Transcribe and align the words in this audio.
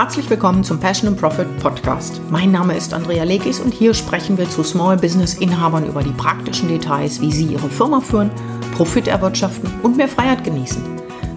Herzlich 0.00 0.30
willkommen 0.30 0.64
zum 0.64 0.80
Passion 0.80 1.08
and 1.08 1.20
Profit 1.20 1.58
Podcast. 1.58 2.22
Mein 2.30 2.50
Name 2.50 2.74
ist 2.74 2.94
Andrea 2.94 3.22
Lekis 3.22 3.60
und 3.60 3.74
hier 3.74 3.92
sprechen 3.92 4.38
wir 4.38 4.48
zu 4.48 4.62
Small 4.62 4.96
Business 4.96 5.34
Inhabern 5.34 5.84
über 5.84 6.02
die 6.02 6.12
praktischen 6.12 6.68
Details, 6.68 7.20
wie 7.20 7.30
sie 7.30 7.44
ihre 7.44 7.68
Firma 7.68 8.00
führen, 8.00 8.30
Profit 8.74 9.08
erwirtschaften 9.08 9.70
und 9.82 9.98
mehr 9.98 10.08
Freiheit 10.08 10.42
genießen. 10.42 10.82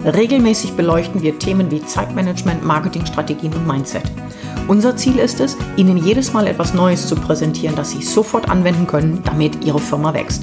Regelmäßig 0.06 0.72
beleuchten 0.72 1.20
wir 1.20 1.38
Themen 1.38 1.70
wie 1.70 1.84
Zeitmanagement, 1.84 2.64
Marketingstrategien 2.64 3.52
und 3.52 3.66
Mindset. 3.66 4.10
Unser 4.66 4.96
Ziel 4.96 5.18
ist 5.18 5.40
es, 5.40 5.58
Ihnen 5.76 5.98
jedes 5.98 6.32
Mal 6.32 6.46
etwas 6.46 6.72
Neues 6.72 7.06
zu 7.06 7.16
präsentieren, 7.16 7.76
das 7.76 7.90
Sie 7.90 8.00
sofort 8.00 8.48
anwenden 8.48 8.86
können, 8.86 9.22
damit 9.26 9.62
Ihre 9.62 9.78
Firma 9.78 10.14
wächst. 10.14 10.42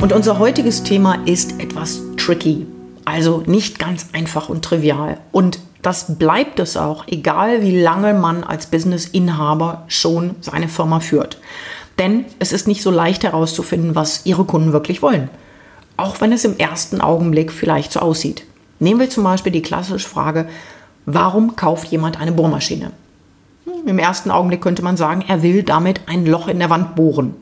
Und 0.00 0.14
unser 0.14 0.38
heutiges 0.38 0.82
Thema 0.82 1.18
ist 1.26 1.60
etwas 1.60 2.00
tricky, 2.16 2.66
also 3.04 3.42
nicht 3.44 3.78
ganz 3.78 4.06
einfach 4.14 4.48
und 4.48 4.64
trivial. 4.64 5.18
Und 5.30 5.58
das 5.82 6.18
bleibt 6.18 6.58
es 6.58 6.76
auch, 6.76 7.06
egal 7.06 7.62
wie 7.62 7.80
lange 7.80 8.14
man 8.14 8.44
als 8.44 8.66
Business-Inhaber 8.66 9.84
schon 9.88 10.34
seine 10.40 10.68
Firma 10.68 11.00
führt. 11.00 11.38
Denn 11.98 12.24
es 12.38 12.52
ist 12.52 12.68
nicht 12.68 12.82
so 12.82 12.90
leicht 12.90 13.24
herauszufinden, 13.24 13.94
was 13.94 14.26
Ihre 14.26 14.44
Kunden 14.44 14.72
wirklich 14.72 15.02
wollen. 15.02 15.30
Auch 15.96 16.20
wenn 16.20 16.32
es 16.32 16.44
im 16.44 16.56
ersten 16.56 17.00
Augenblick 17.00 17.52
vielleicht 17.52 17.92
so 17.92 18.00
aussieht. 18.00 18.44
Nehmen 18.78 19.00
wir 19.00 19.10
zum 19.10 19.24
Beispiel 19.24 19.52
die 19.52 19.62
klassische 19.62 20.08
Frage, 20.08 20.48
warum 21.06 21.56
kauft 21.56 21.88
jemand 21.88 22.20
eine 22.20 22.32
Bohrmaschine? 22.32 22.92
Hm, 23.64 23.88
Im 23.88 23.98
ersten 23.98 24.30
Augenblick 24.30 24.60
könnte 24.60 24.82
man 24.82 24.96
sagen, 24.96 25.24
er 25.26 25.42
will 25.42 25.62
damit 25.62 26.02
ein 26.06 26.26
Loch 26.26 26.46
in 26.46 26.60
der 26.60 26.70
Wand 26.70 26.94
bohren. 26.94 27.34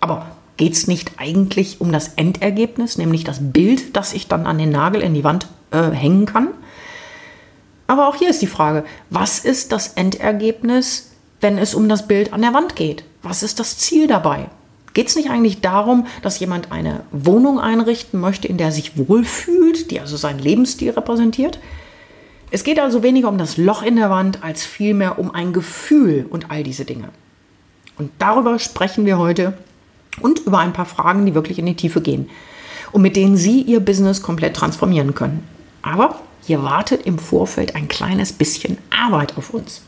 Aber 0.00 0.26
geht 0.56 0.72
es 0.72 0.88
nicht 0.88 1.12
eigentlich 1.18 1.80
um 1.80 1.92
das 1.92 2.08
Endergebnis, 2.14 2.98
nämlich 2.98 3.22
das 3.24 3.38
Bild, 3.40 3.96
das 3.96 4.12
ich 4.12 4.26
dann 4.28 4.46
an 4.46 4.58
den 4.58 4.70
Nagel 4.70 5.00
in 5.00 5.14
die 5.14 5.24
Wand 5.24 5.46
äh, 5.70 5.90
hängen 5.90 6.26
kann? 6.26 6.48
Aber 7.86 8.08
auch 8.08 8.16
hier 8.16 8.30
ist 8.30 8.42
die 8.42 8.46
Frage, 8.46 8.84
was 9.10 9.38
ist 9.38 9.72
das 9.72 9.88
Endergebnis, 9.88 11.10
wenn 11.40 11.58
es 11.58 11.74
um 11.74 11.88
das 11.88 12.08
Bild 12.08 12.32
an 12.32 12.42
der 12.42 12.54
Wand 12.54 12.76
geht? 12.76 13.04
Was 13.22 13.42
ist 13.42 13.60
das 13.60 13.78
Ziel 13.78 14.06
dabei? 14.06 14.48
Geht 14.94 15.08
es 15.08 15.16
nicht 15.16 15.28
eigentlich 15.28 15.60
darum, 15.60 16.06
dass 16.22 16.38
jemand 16.38 16.70
eine 16.70 17.00
Wohnung 17.10 17.58
einrichten 17.58 18.20
möchte, 18.20 18.46
in 18.48 18.58
der 18.58 18.68
er 18.68 18.72
sich 18.72 18.96
wohlfühlt, 18.96 19.90
die 19.90 20.00
also 20.00 20.16
seinen 20.16 20.38
Lebensstil 20.38 20.90
repräsentiert? 20.90 21.58
Es 22.50 22.62
geht 22.62 22.78
also 22.78 23.02
weniger 23.02 23.28
um 23.28 23.36
das 23.36 23.56
Loch 23.56 23.82
in 23.82 23.96
der 23.96 24.10
Wand, 24.10 24.44
als 24.44 24.64
vielmehr 24.64 25.18
um 25.18 25.34
ein 25.34 25.52
Gefühl 25.52 26.26
und 26.30 26.50
all 26.50 26.62
diese 26.62 26.84
Dinge. 26.84 27.08
Und 27.98 28.12
darüber 28.18 28.58
sprechen 28.60 29.04
wir 29.06 29.18
heute 29.18 29.54
und 30.20 30.40
über 30.40 30.60
ein 30.60 30.72
paar 30.72 30.86
Fragen, 30.86 31.26
die 31.26 31.34
wirklich 31.34 31.58
in 31.58 31.66
die 31.66 31.74
Tiefe 31.74 32.00
gehen 32.00 32.30
und 32.92 33.02
mit 33.02 33.16
denen 33.16 33.36
Sie 33.36 33.62
Ihr 33.62 33.80
Business 33.80 34.22
komplett 34.22 34.54
transformieren 34.54 35.14
können. 35.16 35.42
Aber 35.82 36.20
hier 36.46 36.62
wartet 36.62 37.06
im 37.06 37.18
Vorfeld 37.18 37.74
ein 37.74 37.88
kleines 37.88 38.32
bisschen 38.32 38.78
Arbeit 38.90 39.36
auf 39.36 39.50
uns. 39.50 39.82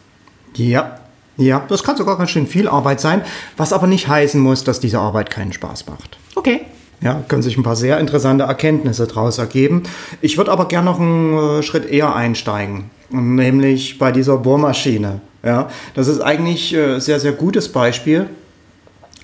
Ja, 0.54 0.98
ja, 1.36 1.64
das 1.68 1.82
kann 1.84 1.96
sogar 1.96 2.16
ganz 2.16 2.30
schön 2.30 2.46
viel 2.46 2.66
Arbeit 2.66 3.00
sein, 3.00 3.22
was 3.56 3.72
aber 3.72 3.86
nicht 3.86 4.08
heißen 4.08 4.40
muss, 4.40 4.64
dass 4.64 4.80
diese 4.80 4.98
Arbeit 4.98 5.30
keinen 5.30 5.52
Spaß 5.52 5.86
macht. 5.86 6.18
Okay. 6.34 6.62
Ja, 7.02 7.22
können 7.28 7.42
sich 7.42 7.58
ein 7.58 7.62
paar 7.62 7.76
sehr 7.76 8.00
interessante 8.00 8.44
Erkenntnisse 8.44 9.06
daraus 9.06 9.36
ergeben. 9.36 9.82
Ich 10.22 10.38
würde 10.38 10.50
aber 10.50 10.66
gerne 10.66 10.86
noch 10.86 10.98
einen 10.98 11.58
äh, 11.58 11.62
Schritt 11.62 11.84
eher 11.84 12.14
einsteigen, 12.14 12.90
nämlich 13.10 13.98
bei 13.98 14.12
dieser 14.12 14.38
Bohrmaschine. 14.38 15.20
Ja, 15.44 15.68
das 15.94 16.08
ist 16.08 16.20
eigentlich 16.20 16.74
ein 16.74 16.96
äh, 16.96 17.00
sehr, 17.00 17.20
sehr 17.20 17.32
gutes 17.32 17.70
Beispiel, 17.70 18.30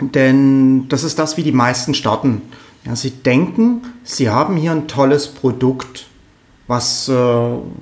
denn 0.01 0.87
das 0.91 1.03
ist 1.03 1.19
das, 1.19 1.39
wie 1.39 1.43
die 1.43 1.53
meisten 1.53 1.95
starten. 1.95 2.43
Ja, 2.85 2.95
sie 2.95 3.11
denken, 3.11 3.83
sie 4.05 4.29
haben 4.29 4.57
hier 4.57 4.73
ein 4.73 4.87
tolles 4.87 5.29
Produkt 5.29 6.07
was 6.73 7.07
äh, 7.07 7.15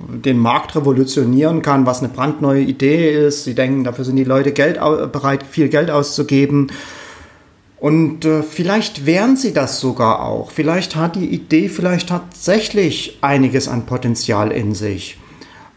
den 0.09 0.37
Markt 0.37 0.75
revolutionieren 0.75 1.61
kann, 1.61 1.85
was 1.85 1.99
eine 1.99 2.09
brandneue 2.09 2.61
Idee 2.61 3.25
ist. 3.25 3.45
Sie 3.45 3.55
denken, 3.55 3.85
dafür 3.85 4.03
sind 4.03 4.17
die 4.17 4.25
Leute 4.25 4.51
Geld, 4.51 4.81
bereit, 5.13 5.43
viel 5.49 5.69
Geld 5.69 5.89
auszugeben. 5.89 6.67
Und 7.79 8.25
äh, 8.25 8.43
vielleicht 8.43 9.05
wären 9.05 9.37
sie 9.37 9.53
das 9.53 9.79
sogar 9.79 10.25
auch. 10.25 10.51
Vielleicht 10.51 10.97
hat 10.97 11.15
die 11.15 11.33
Idee 11.33 11.69
vielleicht 11.69 12.09
tatsächlich 12.09 13.17
einiges 13.21 13.69
an 13.69 13.85
Potenzial 13.85 14.51
in 14.51 14.75
sich. 14.75 15.17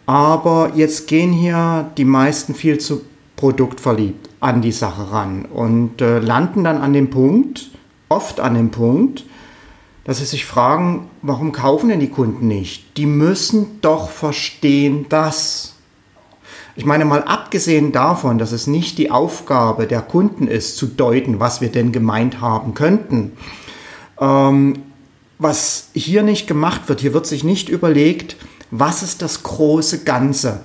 Aber 0.06 0.72
jetzt 0.74 1.06
gehen 1.06 1.32
hier 1.32 1.88
die 1.96 2.04
meisten 2.04 2.52
viel 2.52 2.78
zu 2.78 3.02
produktverliebt 3.36 4.28
an 4.40 4.60
die 4.60 4.72
Sache 4.72 5.12
ran 5.12 5.44
und 5.44 6.02
äh, 6.02 6.18
landen 6.18 6.64
dann 6.64 6.78
an 6.78 6.92
dem 6.92 7.10
Punkt, 7.10 7.70
oft 8.08 8.40
an 8.40 8.54
dem 8.54 8.70
Punkt, 8.72 9.24
dass 10.04 10.18
sie 10.18 10.26
sich 10.26 10.44
fragen, 10.44 11.08
warum 11.22 11.52
kaufen 11.52 11.88
denn 11.88 12.00
die 12.00 12.10
Kunden 12.10 12.46
nicht? 12.46 12.96
Die 12.96 13.06
müssen 13.06 13.80
doch 13.80 14.10
verstehen, 14.10 15.06
dass. 15.08 15.72
Ich 16.76 16.84
meine 16.84 17.04
mal 17.04 17.22
abgesehen 17.22 17.92
davon, 17.92 18.38
dass 18.38 18.50
es 18.50 18.66
nicht 18.66 18.98
die 18.98 19.10
Aufgabe 19.10 19.86
der 19.86 20.02
Kunden 20.02 20.48
ist, 20.48 20.76
zu 20.76 20.86
deuten, 20.86 21.38
was 21.38 21.60
wir 21.60 21.70
denn 21.70 21.92
gemeint 21.92 22.40
haben 22.40 22.74
könnten. 22.74 23.32
Ähm, 24.20 24.82
was 25.38 25.88
hier 25.94 26.22
nicht 26.22 26.46
gemacht 26.46 26.88
wird, 26.88 27.00
hier 27.00 27.14
wird 27.14 27.26
sich 27.26 27.44
nicht 27.44 27.68
überlegt, 27.68 28.36
was 28.70 29.02
ist 29.02 29.22
das 29.22 29.44
große 29.44 30.02
Ganze. 30.02 30.62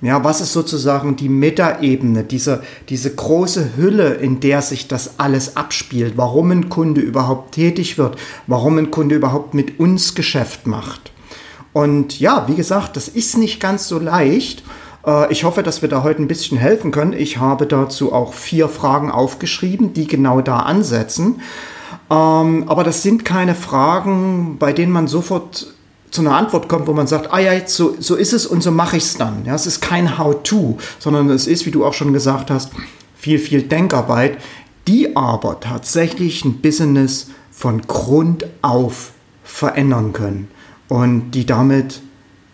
Ja, 0.00 0.22
was 0.22 0.40
ist 0.40 0.52
sozusagen 0.52 1.16
die 1.16 1.30
Metaebene, 1.30 2.24
diese, 2.24 2.62
diese 2.88 3.14
große 3.14 3.76
Hülle, 3.76 4.14
in 4.14 4.40
der 4.40 4.60
sich 4.60 4.86
das 4.86 5.18
alles 5.18 5.56
abspielt, 5.56 6.14
warum 6.16 6.50
ein 6.50 6.68
Kunde 6.68 7.00
überhaupt 7.00 7.52
tätig 7.52 7.96
wird, 7.96 8.16
warum 8.46 8.76
ein 8.76 8.90
Kunde 8.90 9.14
überhaupt 9.14 9.54
mit 9.54 9.80
uns 9.80 10.14
Geschäft 10.14 10.66
macht. 10.66 11.12
Und 11.72 12.20
ja, 12.20 12.46
wie 12.48 12.54
gesagt, 12.54 12.96
das 12.96 13.08
ist 13.08 13.38
nicht 13.38 13.60
ganz 13.60 13.88
so 13.88 13.98
leicht. 13.98 14.62
Äh, 15.06 15.32
ich 15.32 15.44
hoffe, 15.44 15.62
dass 15.62 15.82
wir 15.82 15.88
da 15.88 16.02
heute 16.02 16.22
ein 16.22 16.28
bisschen 16.28 16.58
helfen 16.58 16.90
können. 16.90 17.12
Ich 17.12 17.38
habe 17.38 17.66
dazu 17.66 18.12
auch 18.12 18.34
vier 18.34 18.68
Fragen 18.68 19.10
aufgeschrieben, 19.10 19.92
die 19.92 20.06
genau 20.06 20.40
da 20.40 20.60
ansetzen. 20.60 21.40
Ähm, 22.10 22.64
aber 22.68 22.84
das 22.84 23.02
sind 23.02 23.24
keine 23.24 23.54
Fragen, 23.54 24.56
bei 24.58 24.72
denen 24.72 24.92
man 24.92 25.08
sofort 25.08 25.73
zu 26.14 26.20
einer 26.20 26.36
Antwort 26.36 26.68
kommt, 26.68 26.86
wo 26.86 26.92
man 26.92 27.08
sagt, 27.08 27.32
ah 27.32 27.40
ja, 27.40 27.66
so, 27.66 27.96
so 27.98 28.14
ist 28.14 28.32
es 28.32 28.46
und 28.46 28.62
so 28.62 28.70
mache 28.70 28.96
ich 28.96 29.02
es 29.02 29.16
dann. 29.16 29.44
Ja, 29.46 29.56
es 29.56 29.66
ist 29.66 29.80
kein 29.80 30.16
How-to, 30.16 30.78
sondern 31.00 31.28
es 31.30 31.48
ist, 31.48 31.66
wie 31.66 31.72
du 31.72 31.84
auch 31.84 31.92
schon 31.92 32.12
gesagt 32.12 32.52
hast, 32.52 32.70
viel, 33.16 33.40
viel 33.40 33.62
Denkarbeit, 33.62 34.38
die 34.86 35.16
aber 35.16 35.58
tatsächlich 35.58 36.44
ein 36.44 36.60
Business 36.60 37.30
von 37.50 37.82
Grund 37.82 38.46
auf 38.62 39.10
verändern 39.42 40.12
können 40.12 40.48
und 40.88 41.32
die 41.32 41.46
damit 41.46 42.00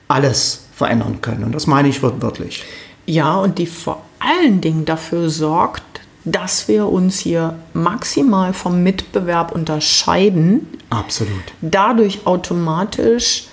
alles 0.09 0.65
verändern 0.72 1.20
können. 1.20 1.44
Und 1.44 1.54
das 1.54 1.66
meine 1.66 1.88
ich 1.88 2.03
wortwörtlich. 2.03 2.65
Ja, 3.04 3.37
und 3.41 3.59
die 3.59 3.66
vor 3.66 4.03
allen 4.20 4.62
Dingen 4.62 4.87
dafür 4.87 5.28
sorgt, 5.28 5.82
dass 6.25 6.66
wir 6.66 6.87
uns 6.87 7.19
hier 7.19 7.59
maximal 7.75 8.54
vom 8.54 8.82
Mitbewerb 8.82 9.53
unterscheiden. 9.53 10.66
Absolut. 10.88 11.43
Dadurch 11.60 12.26
automatisch 12.26 13.50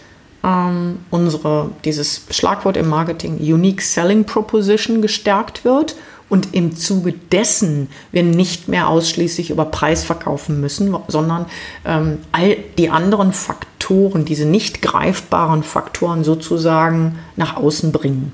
ähm, 0.47 1.00
unsere, 1.12 1.72
dieses 1.84 2.22
Schlagwort 2.30 2.78
im 2.78 2.88
Marketing 2.88 3.38
Unique 3.38 3.81
Selling 3.81 4.24
Proposition 4.24 5.02
gestärkt 5.02 5.66
wird 5.66 5.96
und 6.30 6.53
im 6.56 6.75
Zuge 6.75 7.13
dessen 7.31 7.90
wir 8.12 8.24
nicht 8.24 8.68
mehr 8.68 8.88
ausschließlich 8.88 9.50
über 9.50 9.66
Preis 9.66 10.03
verkaufen 10.03 10.62
müssen, 10.62 10.96
sondern 11.08 11.46
ähm, 11.85 12.19
all 12.31 12.58
die 12.78 12.90
anderen 12.90 13.34
Faktoren, 13.34 14.25
diese 14.25 14.46
nicht 14.46 14.81
greifbaren 14.81 15.63
Faktoren 15.63 16.24
sozusagen 16.24 17.19
nach 17.35 17.58
außen 17.58 17.91
bringen. 17.91 18.31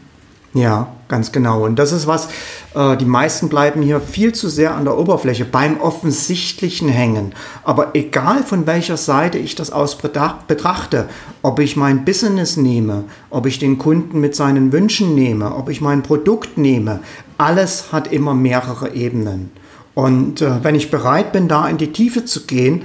Ja, 0.54 0.90
ganz 1.08 1.32
genau. 1.32 1.66
Und 1.66 1.80
das 1.80 1.92
ist 1.92 2.06
was, 2.06 2.28
äh, 2.76 2.96
die 2.98 3.06
meisten 3.06 3.50
bleiben 3.50 3.82
hier 3.82 4.00
viel 4.00 4.34
zu 4.34 4.50
sehr 4.50 4.76
an 4.76 4.86
der 4.86 4.98
Oberfläche 4.98 5.46
beim 5.46 5.82
Offensichtlichen 5.82 6.90
hängen. 6.90 7.34
Aber 7.64 7.96
egal 7.96 8.44
von 8.44 8.68
welcher 8.68 8.98
Seite 8.98 9.40
ich 9.40 9.56
das 9.56 9.72
aus 9.72 9.98
betrachte, 9.98 11.10
ob 11.42 11.60
ich 11.60 11.76
mein 11.76 12.06
Business 12.06 12.56
nehme, 12.56 13.06
ob 13.32 13.48
ich 13.48 13.58
den 13.58 13.80
Kunden 13.80 14.20
mit 14.20 14.36
seinen 14.36 14.72
Wünschen 14.72 15.16
nehme, 15.16 15.56
ob 15.56 15.70
ich 15.70 15.82
mein 15.82 16.04
Produkt 16.04 16.56
nehme, 16.58 17.00
alles 17.40 17.92
hat 17.92 18.12
immer 18.12 18.36
mehrere 18.36 18.94
Ebenen. 18.94 19.52
Und 19.96 20.42
äh, 20.42 20.64
wenn 20.64 20.76
ich 20.76 20.92
bereit 20.92 21.32
bin, 21.32 21.48
da 21.48 21.68
in 21.68 21.78
die 21.78 21.92
Tiefe 21.92 22.26
zu 22.26 22.46
gehen, 22.46 22.84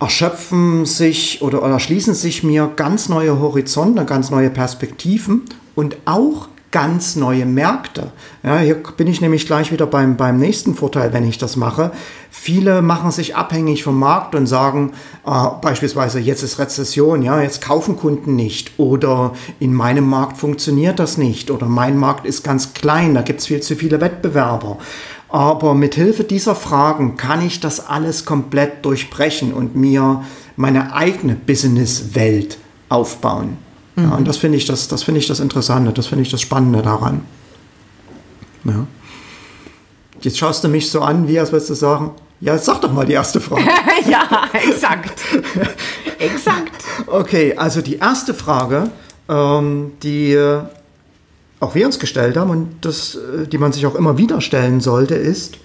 erschöpfen 0.00 0.86
sich 0.86 1.42
oder 1.42 1.60
erschließen 1.60 2.14
sich 2.14 2.42
mir 2.42 2.70
ganz 2.74 3.08
neue 3.08 3.38
Horizonte, 3.38 4.04
ganz 4.06 4.30
neue 4.30 4.50
Perspektiven 4.50 5.42
und 5.74 5.96
auch 6.04 6.48
ganz 6.70 7.16
neue 7.16 7.46
Märkte. 7.46 8.12
Ja, 8.42 8.58
hier 8.58 8.74
bin 8.74 9.06
ich 9.06 9.20
nämlich 9.20 9.46
gleich 9.46 9.72
wieder 9.72 9.86
beim, 9.86 10.16
beim 10.16 10.38
nächsten 10.38 10.74
Vorteil, 10.74 11.12
wenn 11.12 11.26
ich 11.26 11.38
das 11.38 11.56
mache. 11.56 11.92
Viele 12.30 12.82
machen 12.82 13.10
sich 13.10 13.36
abhängig 13.36 13.82
vom 13.82 13.98
Markt 13.98 14.34
und 14.34 14.46
sagen 14.46 14.92
äh, 15.26 15.30
beispielsweise, 15.60 16.18
jetzt 16.20 16.42
ist 16.42 16.58
Rezession, 16.58 17.22
ja, 17.22 17.40
jetzt 17.40 17.62
kaufen 17.62 17.96
Kunden 17.96 18.36
nicht 18.36 18.72
oder 18.78 19.32
in 19.58 19.72
meinem 19.72 20.08
Markt 20.08 20.36
funktioniert 20.38 20.98
das 20.98 21.18
nicht 21.18 21.50
oder 21.50 21.66
mein 21.66 21.96
Markt 21.96 22.26
ist 22.26 22.42
ganz 22.42 22.74
klein, 22.74 23.14
da 23.14 23.22
gibt 23.22 23.40
es 23.40 23.46
viel 23.46 23.60
zu 23.60 23.74
viele 23.74 24.00
Wettbewerber. 24.00 24.78
Aber 25.28 25.74
mit 25.74 25.94
Hilfe 25.94 26.24
dieser 26.24 26.54
Fragen 26.54 27.16
kann 27.16 27.44
ich 27.44 27.60
das 27.60 27.86
alles 27.86 28.24
komplett 28.24 28.84
durchbrechen 28.84 29.52
und 29.52 29.74
mir 29.74 30.24
meine 30.56 30.94
eigene 30.94 31.34
Businesswelt 31.34 32.58
aufbauen. 32.88 33.65
Mhm. 33.96 34.02
Ja, 34.04 34.10
und 34.14 34.28
das 34.28 34.36
finde 34.36 34.58
ich 34.58 34.66
das, 34.66 34.88
das 34.88 35.02
finde 35.02 35.20
ich 35.20 35.26
das 35.26 35.40
Interessante, 35.40 35.92
das 35.92 36.06
finde 36.06 36.22
ich 36.22 36.30
das 36.30 36.40
Spannende 36.40 36.82
daran. 36.82 37.22
Ja. 38.64 38.86
Jetzt 40.20 40.38
schaust 40.38 40.64
du 40.64 40.68
mich 40.68 40.90
so 40.90 41.00
an, 41.00 41.28
wie 41.28 41.38
als 41.38 41.52
würdest 41.52 41.70
du 41.70 41.74
sagen, 41.74 42.12
ja, 42.40 42.56
sag 42.58 42.80
doch 42.82 42.92
mal 42.92 43.06
die 43.06 43.14
erste 43.14 43.40
Frage. 43.40 43.64
ja, 44.10 44.48
exakt. 44.52 45.22
exakt. 46.18 46.84
Okay, 47.06 47.54
also 47.56 47.80
die 47.80 47.96
erste 47.96 48.34
Frage, 48.34 48.90
ähm, 49.28 49.92
die 50.02 50.32
äh, 50.32 50.60
auch 51.60 51.74
wir 51.74 51.86
uns 51.86 51.98
gestellt 51.98 52.36
haben 52.36 52.50
und 52.50 52.76
das, 52.82 53.14
äh, 53.14 53.46
die 53.46 53.58
man 53.58 53.72
sich 53.72 53.86
auch 53.86 53.94
immer 53.94 54.18
wieder 54.18 54.40
stellen 54.40 54.80
sollte, 54.80 55.14
ist, 55.14 55.58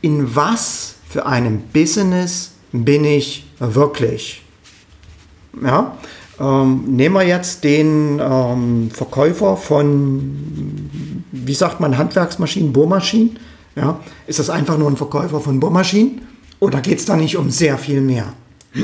in 0.00 0.34
was 0.34 0.94
für 1.08 1.26
einem 1.26 1.62
Business 1.72 2.52
bin 2.72 3.04
ich 3.04 3.44
wirklich? 3.58 4.42
Ja, 5.62 5.98
ähm, 6.40 6.84
nehmen 6.86 7.14
wir 7.14 7.26
jetzt 7.26 7.64
den 7.64 8.18
ähm, 8.18 8.90
Verkäufer 8.90 9.58
von, 9.58 10.90
wie 11.32 11.54
sagt 11.54 11.80
man, 11.80 11.98
Handwerksmaschinen, 11.98 12.72
Bohrmaschinen. 12.72 13.38
Ja, 13.76 14.00
ist 14.26 14.38
das 14.38 14.50
einfach 14.50 14.78
nur 14.78 14.90
ein 14.90 14.96
Verkäufer 14.96 15.40
von 15.40 15.60
Bohrmaschinen 15.60 16.22
oder 16.58 16.80
geht 16.80 16.98
es 16.98 17.04
da 17.04 17.16
nicht 17.16 17.36
um 17.36 17.50
sehr 17.50 17.78
viel 17.78 18.00
mehr? 18.00 18.32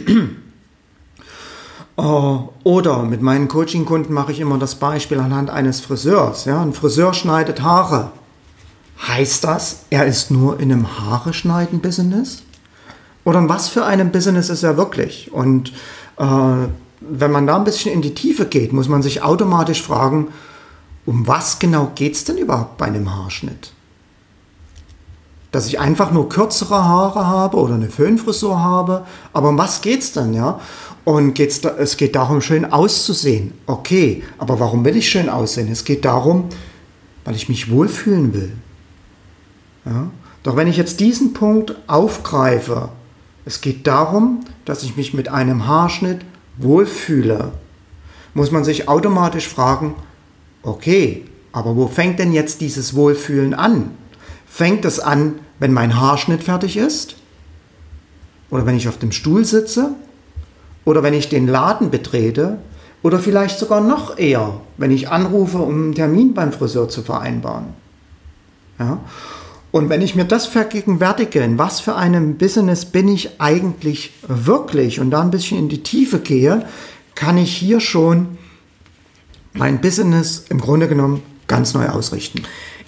Äh, 1.98 2.02
oder 2.02 3.04
mit 3.04 3.22
meinen 3.22 3.48
Coaching-Kunden 3.48 4.12
mache 4.12 4.30
ich 4.30 4.40
immer 4.40 4.58
das 4.58 4.74
Beispiel 4.74 5.18
anhand 5.18 5.48
eines 5.48 5.80
Friseurs. 5.80 6.44
Ja, 6.44 6.60
ein 6.60 6.74
Friseur 6.74 7.14
schneidet 7.14 7.62
Haare. 7.62 8.10
Heißt 9.08 9.44
das, 9.44 9.86
er 9.88 10.04
ist 10.04 10.30
nur 10.30 10.60
in 10.60 10.70
einem 10.70 10.98
Haare 10.98 11.32
schneiden 11.32 11.80
Business? 11.80 12.42
Oder 13.24 13.38
in 13.38 13.48
was 13.48 13.68
für 13.68 13.86
einem 13.86 14.12
Business 14.12 14.50
ist 14.50 14.62
er 14.62 14.76
wirklich? 14.76 15.32
Und 15.32 15.72
äh, 16.18 16.68
wenn 17.00 17.30
man 17.30 17.46
da 17.46 17.56
ein 17.56 17.64
bisschen 17.64 17.92
in 17.92 18.02
die 18.02 18.14
Tiefe 18.14 18.46
geht, 18.46 18.72
muss 18.72 18.88
man 18.88 19.02
sich 19.02 19.22
automatisch 19.22 19.82
fragen, 19.82 20.28
um 21.04 21.26
was 21.26 21.58
genau 21.58 21.92
geht 21.94 22.14
es 22.14 22.24
denn 22.24 22.38
überhaupt 22.38 22.78
bei 22.78 22.86
einem 22.86 23.14
Haarschnitt? 23.14 23.72
Dass 25.52 25.66
ich 25.66 25.78
einfach 25.78 26.10
nur 26.10 26.28
kürzere 26.28 26.84
Haare 26.84 27.26
habe 27.26 27.58
oder 27.58 27.74
eine 27.74 27.88
Föhnfrisur 27.88 28.58
habe, 28.58 29.06
aber 29.32 29.50
um 29.50 29.58
was 29.58 29.80
geht 29.80 30.00
es 30.02 30.12
denn, 30.12 30.34
ja? 30.34 30.60
Und 31.04 31.34
geht's 31.34 31.60
da, 31.60 31.70
es 31.78 31.96
geht 31.96 32.16
darum, 32.16 32.40
schön 32.40 32.64
auszusehen. 32.64 33.52
Okay, 33.66 34.24
aber 34.38 34.58
warum 34.58 34.84
will 34.84 34.96
ich 34.96 35.08
schön 35.08 35.28
aussehen? 35.28 35.70
Es 35.70 35.84
geht 35.84 36.04
darum, 36.04 36.48
weil 37.24 37.36
ich 37.36 37.48
mich 37.48 37.70
wohlfühlen 37.70 38.34
will. 38.34 38.52
Ja? 39.84 40.10
Doch 40.42 40.56
wenn 40.56 40.66
ich 40.66 40.76
jetzt 40.76 40.98
diesen 40.98 41.32
Punkt 41.32 41.76
aufgreife, 41.86 42.88
es 43.44 43.60
geht 43.60 43.86
darum, 43.86 44.40
dass 44.64 44.82
ich 44.82 44.96
mich 44.96 45.14
mit 45.14 45.28
einem 45.28 45.68
Haarschnitt 45.68 46.22
wohlfühle, 46.58 47.52
muss 48.34 48.50
man 48.50 48.64
sich 48.64 48.88
automatisch 48.88 49.48
fragen, 49.48 49.94
okay, 50.62 51.24
aber 51.52 51.76
wo 51.76 51.86
fängt 51.86 52.18
denn 52.18 52.32
jetzt 52.32 52.60
dieses 52.60 52.94
Wohlfühlen 52.94 53.54
an? 53.54 53.92
Fängt 54.46 54.84
es 54.84 55.00
an, 55.00 55.38
wenn 55.58 55.72
mein 55.72 55.98
Haarschnitt 55.98 56.42
fertig 56.42 56.76
ist? 56.76 57.16
Oder 58.50 58.66
wenn 58.66 58.76
ich 58.76 58.88
auf 58.88 58.98
dem 58.98 59.12
Stuhl 59.12 59.44
sitze? 59.44 59.94
oder 60.86 61.02
wenn 61.02 61.12
ich 61.12 61.28
den 61.28 61.46
Laden 61.46 61.90
betrete 61.90 62.58
oder 63.02 63.18
vielleicht 63.18 63.58
sogar 63.58 63.82
noch 63.82 64.16
eher, 64.16 64.60
wenn 64.78 64.90
ich 64.90 65.10
anrufe, 65.10 65.58
um 65.58 65.74
einen 65.74 65.94
Termin 65.94 66.32
beim 66.32 66.52
Friseur 66.52 66.88
zu 66.88 67.02
vereinbaren. 67.02 67.66
Ja? 68.78 69.00
Und 69.76 69.90
wenn 69.90 70.00
ich 70.00 70.14
mir 70.14 70.24
das 70.24 70.46
vergegenwärtige, 70.46 71.40
in 71.40 71.58
was 71.58 71.80
für 71.80 71.96
einem 71.96 72.38
Business 72.38 72.86
bin 72.86 73.08
ich 73.08 73.42
eigentlich 73.42 74.10
wirklich 74.26 75.00
und 75.00 75.10
da 75.10 75.20
ein 75.20 75.30
bisschen 75.30 75.58
in 75.58 75.68
die 75.68 75.82
Tiefe 75.82 76.18
gehe, 76.18 76.64
kann 77.14 77.36
ich 77.36 77.54
hier 77.54 77.80
schon 77.80 78.38
mein 79.52 79.82
Business 79.82 80.46
im 80.48 80.62
Grunde 80.62 80.88
genommen 80.88 81.22
ganz 81.46 81.74
neu 81.74 81.90
ausrichten. 81.90 82.44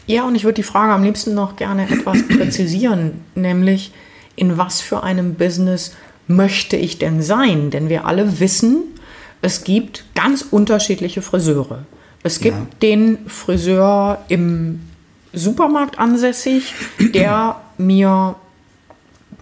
Ja, 0.06 0.24
und 0.24 0.34
ich 0.34 0.44
würde 0.44 0.54
die 0.54 0.62
Frage 0.62 0.94
am 0.94 1.02
liebsten 1.02 1.34
noch 1.34 1.56
gerne 1.56 1.90
etwas 1.90 2.26
präzisieren, 2.26 3.20
nämlich 3.34 3.92
in 4.34 4.56
was 4.56 4.80
für 4.80 5.02
einem 5.02 5.34
Business 5.34 5.94
möchte 6.26 6.78
ich 6.78 6.96
denn 6.96 7.20
sein? 7.20 7.68
Denn 7.68 7.90
wir 7.90 8.06
alle 8.06 8.40
wissen, 8.40 8.84
es 9.42 9.62
gibt 9.62 10.06
ganz 10.14 10.40
unterschiedliche 10.40 11.20
Friseure. 11.20 11.84
Es 12.22 12.40
gibt 12.40 12.56
ja. 12.56 12.66
den 12.80 13.28
Friseur 13.28 14.24
im 14.28 14.80
Supermarkt 15.32 15.98
ansässig, 15.98 16.74
der 16.98 17.56
mir 17.76 18.36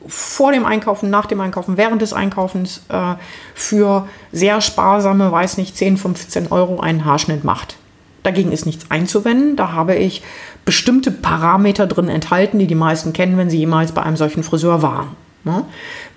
vor 0.09 0.53
dem 0.53 0.65
Einkaufen, 0.65 1.11
nach 1.11 1.27
dem 1.27 1.41
Einkaufen, 1.41 1.77
während 1.77 2.03
des 2.03 2.13
Einkaufens 2.13 2.83
äh, 2.89 3.15
für 3.55 4.09
sehr 4.33 4.61
sparsame, 4.61 5.31
weiß 5.31 5.57
nicht, 5.59 5.77
10, 5.77 5.97
15 5.97 6.53
Euro 6.53 6.81
einen 6.81 7.05
Haarschnitt 7.05 7.45
macht. 7.45 7.77
Dagegen 8.23 8.53
ist 8.53 8.67
nichts 8.67 8.91
einzuwenden. 8.91 9.57
Da 9.57 9.73
habe 9.73 9.95
ich 9.95 10.23
bestimmte 10.65 11.11
Parameter 11.11 11.87
drin 11.87 12.09
enthalten, 12.09 12.59
die 12.59 12.67
die 12.67 12.75
meisten 12.75 13.13
kennen, 13.13 13.37
wenn 13.37 13.51
sie 13.51 13.59
jemals 13.59 13.93
bei 13.93 14.03
einem 14.03 14.17
solchen 14.17 14.43
Friseur 14.43 14.83
waren. 14.83 15.09
Ne? 15.45 15.65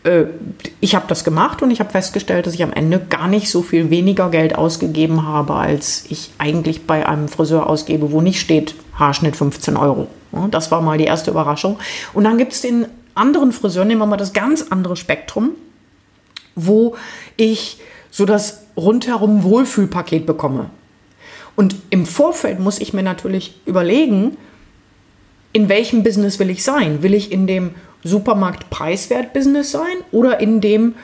Äh, 0.03 0.25
ich 0.79 0.95
habe 0.95 1.05
das 1.07 1.23
gemacht 1.23 1.61
und 1.61 1.69
ich 1.69 1.79
habe 1.79 1.91
festgestellt, 1.91 2.47
dass 2.47 2.55
ich 2.55 2.63
am 2.63 2.73
Ende 2.73 2.99
gar 2.99 3.27
nicht 3.27 3.49
so 3.49 3.61
viel 3.61 3.91
weniger 3.91 4.29
Geld 4.29 4.55
ausgegeben 4.55 5.27
habe, 5.27 5.53
als 5.53 6.05
ich 6.09 6.31
eigentlich 6.39 6.87
bei 6.87 7.07
einem 7.07 7.27
Friseur 7.27 7.67
ausgebe, 7.67 8.11
wo 8.11 8.21
nicht 8.21 8.39
steht 8.39 8.73
Haarschnitt 8.99 9.35
15 9.35 9.77
Euro. 9.77 10.07
Das 10.51 10.71
war 10.71 10.81
mal 10.81 10.97
die 10.97 11.05
erste 11.05 11.31
Überraschung. 11.31 11.79
Und 12.13 12.25
dann 12.25 12.37
gibt 12.37 12.53
es 12.53 12.61
den 12.61 12.87
anderen 13.15 13.51
Friseur, 13.51 13.85
nehmen 13.85 14.01
wir 14.01 14.05
mal 14.05 14.17
das 14.17 14.33
ganz 14.33 14.67
andere 14.69 14.95
Spektrum, 14.95 15.51
wo 16.55 16.95
ich 17.37 17.79
so 18.11 18.25
das 18.25 18.63
rundherum 18.77 19.43
Wohlfühlpaket 19.43 20.25
bekomme. 20.25 20.69
Und 21.55 21.75
im 21.89 22.05
Vorfeld 22.05 22.59
muss 22.59 22.79
ich 22.79 22.93
mir 22.93 23.03
natürlich 23.03 23.59
überlegen, 23.65 24.37
in 25.51 25.67
welchem 25.67 26.03
Business 26.03 26.39
will 26.39 26.49
ich 26.49 26.63
sein? 26.63 27.03
Will 27.03 27.13
ich 27.13 27.31
in 27.31 27.47
dem 27.47 27.71
Supermarkt-Preiswert-Business 28.03 29.71
sein 29.71 29.97
oder 30.11 30.39
in 30.39 30.61
dem 30.61 30.95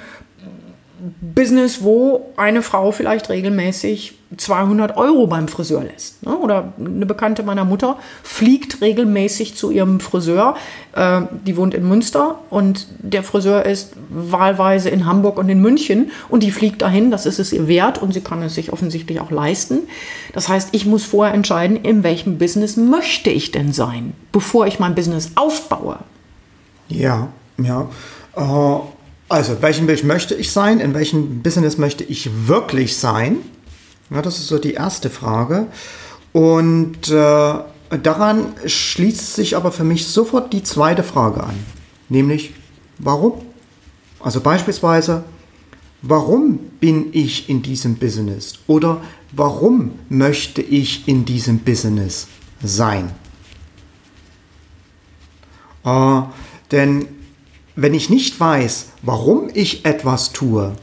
Business, 1.21 1.83
wo 1.83 2.31
eine 2.37 2.61
Frau 2.61 2.91
vielleicht 2.91 3.29
regelmäßig 3.29 4.17
200 4.37 4.97
Euro 4.97 5.27
beim 5.27 5.47
Friseur 5.47 5.83
lässt. 5.83 6.25
Ne? 6.25 6.37
Oder 6.37 6.73
eine 6.79 7.05
Bekannte 7.05 7.43
meiner 7.43 7.65
Mutter 7.65 7.97
fliegt 8.23 8.81
regelmäßig 8.81 9.55
zu 9.55 9.71
ihrem 9.71 9.99
Friseur. 9.99 10.55
Äh, 10.93 11.21
die 11.45 11.57
wohnt 11.57 11.73
in 11.73 11.87
Münster 11.87 12.39
und 12.49 12.87
der 12.99 13.23
Friseur 13.23 13.65
ist 13.65 13.93
wahlweise 14.09 14.89
in 14.89 15.05
Hamburg 15.05 15.37
und 15.37 15.49
in 15.49 15.61
München 15.61 16.11
und 16.29 16.43
die 16.43 16.51
fliegt 16.51 16.81
dahin. 16.81 17.11
Das 17.11 17.25
ist 17.25 17.39
es 17.39 17.53
ihr 17.53 17.67
wert 17.67 18.01
und 18.01 18.13
sie 18.13 18.21
kann 18.21 18.41
es 18.43 18.55
sich 18.55 18.73
offensichtlich 18.73 19.19
auch 19.19 19.31
leisten. 19.31 19.79
Das 20.33 20.49
heißt, 20.49 20.69
ich 20.71 20.85
muss 20.85 21.03
vorher 21.03 21.33
entscheiden, 21.33 21.77
in 21.77 22.03
welchem 22.03 22.37
Business 22.37 22.77
möchte 22.77 23.29
ich 23.29 23.51
denn 23.51 23.73
sein, 23.73 24.13
bevor 24.31 24.67
ich 24.67 24.79
mein 24.79 24.95
Business 24.95 25.31
aufbaue. 25.35 25.97
Ja, 26.87 27.29
ja. 27.57 27.89
Äh, 28.35 28.79
also, 29.27 29.61
welchen 29.61 29.87
Bild 29.87 30.03
möchte 30.03 30.35
ich 30.35 30.51
sein? 30.51 30.79
In 30.79 30.93
welchem 30.93 31.41
Business 31.41 31.77
möchte 31.77 32.03
ich 32.03 32.29
wirklich 32.47 32.97
sein? 32.97 33.37
Ja, 34.09 34.21
das 34.21 34.37
ist 34.37 34.47
so 34.47 34.59
die 34.59 34.73
erste 34.73 35.09
Frage. 35.09 35.67
Und 36.31 37.09
äh, 37.09 37.53
daran 38.03 38.53
schließt 38.65 39.35
sich 39.35 39.55
aber 39.55 39.71
für 39.71 39.83
mich 39.83 40.07
sofort 40.07 40.53
die 40.53 40.63
zweite 40.63 41.03
Frage 41.03 41.43
an. 41.43 41.55
Nämlich, 42.09 42.53
warum? 42.97 43.41
Also 44.19 44.41
beispielsweise, 44.41 45.23
warum 46.01 46.57
bin 46.79 47.09
ich 47.13 47.49
in 47.49 47.61
diesem 47.61 47.95
Business? 47.95 48.53
Oder 48.67 49.01
warum 49.31 49.99
möchte 50.09 50.61
ich 50.61 51.07
in 51.07 51.25
diesem 51.25 51.59
Business 51.59 52.27
sein? 52.61 53.11
Äh, 55.83 56.21
denn 56.71 57.07
wenn 57.75 57.93
ich 57.93 58.09
nicht 58.09 58.39
weiß, 58.39 58.87
warum 59.01 59.49
ich 59.53 59.85
etwas 59.85 60.31
tue, 60.31 60.73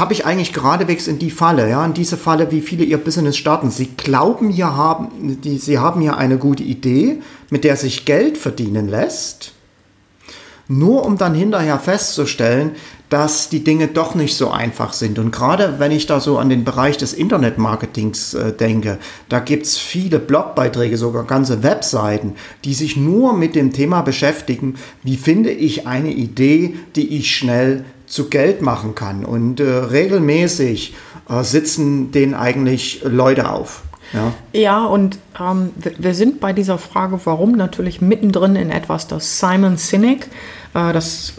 habe 0.00 0.12
ich 0.12 0.26
eigentlich 0.26 0.52
geradewegs 0.52 1.06
in 1.06 1.18
die 1.18 1.30
Falle, 1.30 1.70
ja, 1.70 1.84
in 1.84 1.94
diese 1.94 2.16
Falle, 2.16 2.50
wie 2.50 2.60
viele 2.60 2.84
ihr 2.84 2.98
Business 2.98 3.36
starten. 3.36 3.70
Sie 3.70 3.90
glauben 3.96 4.50
hier 4.50 4.74
haben, 4.74 5.40
die, 5.42 5.58
sie 5.58 5.78
haben 5.78 6.00
hier 6.00 6.16
eine 6.16 6.38
gute 6.38 6.64
Idee, 6.64 7.20
mit 7.50 7.62
der 7.62 7.76
sich 7.76 8.04
Geld 8.06 8.36
verdienen 8.36 8.88
lässt, 8.88 9.52
nur 10.66 11.04
um 11.04 11.18
dann 11.18 11.34
hinterher 11.34 11.78
festzustellen, 11.78 12.72
dass 13.10 13.48
die 13.48 13.64
Dinge 13.64 13.88
doch 13.88 14.14
nicht 14.14 14.36
so 14.36 14.50
einfach 14.50 14.92
sind. 14.92 15.18
Und 15.18 15.32
gerade 15.32 15.78
wenn 15.78 15.90
ich 15.90 16.06
da 16.06 16.20
so 16.20 16.38
an 16.38 16.48
den 16.48 16.64
Bereich 16.64 16.96
des 16.96 17.12
Internetmarketings 17.12 18.34
äh, 18.34 18.52
denke, 18.52 18.98
da 19.28 19.40
gibt 19.40 19.66
es 19.66 19.78
viele 19.78 20.20
Blogbeiträge, 20.20 20.96
sogar 20.96 21.24
ganze 21.24 21.64
Webseiten, 21.64 22.34
die 22.64 22.72
sich 22.72 22.96
nur 22.96 23.34
mit 23.34 23.56
dem 23.56 23.72
Thema 23.72 24.02
beschäftigen, 24.02 24.76
wie 25.02 25.16
finde 25.16 25.50
ich 25.50 25.88
eine 25.88 26.12
Idee, 26.12 26.76
die 26.94 27.16
ich 27.16 27.34
schnell 27.34 27.84
zu 28.10 28.28
Geld 28.28 28.60
machen 28.60 28.94
kann. 28.94 29.24
Und 29.24 29.60
äh, 29.60 29.64
regelmäßig 29.64 30.94
äh, 31.28 31.42
sitzen 31.42 32.12
denen 32.12 32.34
eigentlich 32.34 33.02
Leute 33.04 33.50
auf. 33.50 33.82
Ja, 34.12 34.32
ja 34.52 34.84
und 34.84 35.18
ähm, 35.40 35.70
wir, 35.76 36.14
sind 36.14 36.40
bei 36.40 36.52
dieser 36.52 36.78
Frage, 36.78 37.20
warum, 37.24 37.52
natürlich 37.52 38.00
mittendrin 38.00 38.56
in 38.56 38.70
etwas, 38.70 39.06
das 39.06 39.38
Simon 39.38 39.76
Sinek, 39.76 40.26
äh, 40.74 40.92
das, 40.92 41.34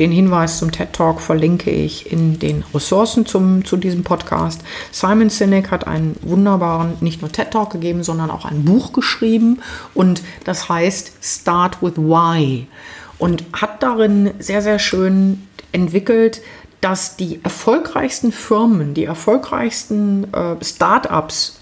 den 0.00 0.10
Hinweis 0.10 0.58
zum 0.58 0.72
TED 0.72 0.92
Talk 0.92 1.20
verlinke 1.20 1.70
ich 1.70 2.10
in 2.10 2.40
den 2.40 2.64
Ressourcen 2.74 3.24
zum, 3.24 3.64
zu 3.64 3.76
diesem 3.76 4.02
Podcast. 4.02 4.62
Simon 4.90 5.30
Sinek 5.30 5.70
hat 5.70 5.86
einen 5.86 6.16
wunderbaren, 6.22 6.94
nicht 7.00 7.22
nur 7.22 7.30
TED 7.30 7.52
Talk 7.52 7.70
gegeben, 7.70 8.02
sondern 8.02 8.32
auch 8.32 8.44
ein 8.44 8.64
Buch 8.64 8.92
geschrieben 8.92 9.60
und 9.94 10.22
das 10.42 10.68
heißt 10.68 11.12
Start 11.22 11.80
with 11.80 11.96
Why 11.96 12.66
und 13.18 13.44
hat 13.52 13.82
darin 13.84 14.32
sehr, 14.40 14.62
sehr 14.62 14.80
schön 14.80 15.46
entwickelt, 15.72 16.40
dass 16.80 17.16
die 17.16 17.40
erfolgreichsten 17.42 18.32
Firmen, 18.32 18.94
die 18.94 19.04
erfolgreichsten 19.04 20.32
äh, 20.32 20.62
Startups 20.62 21.58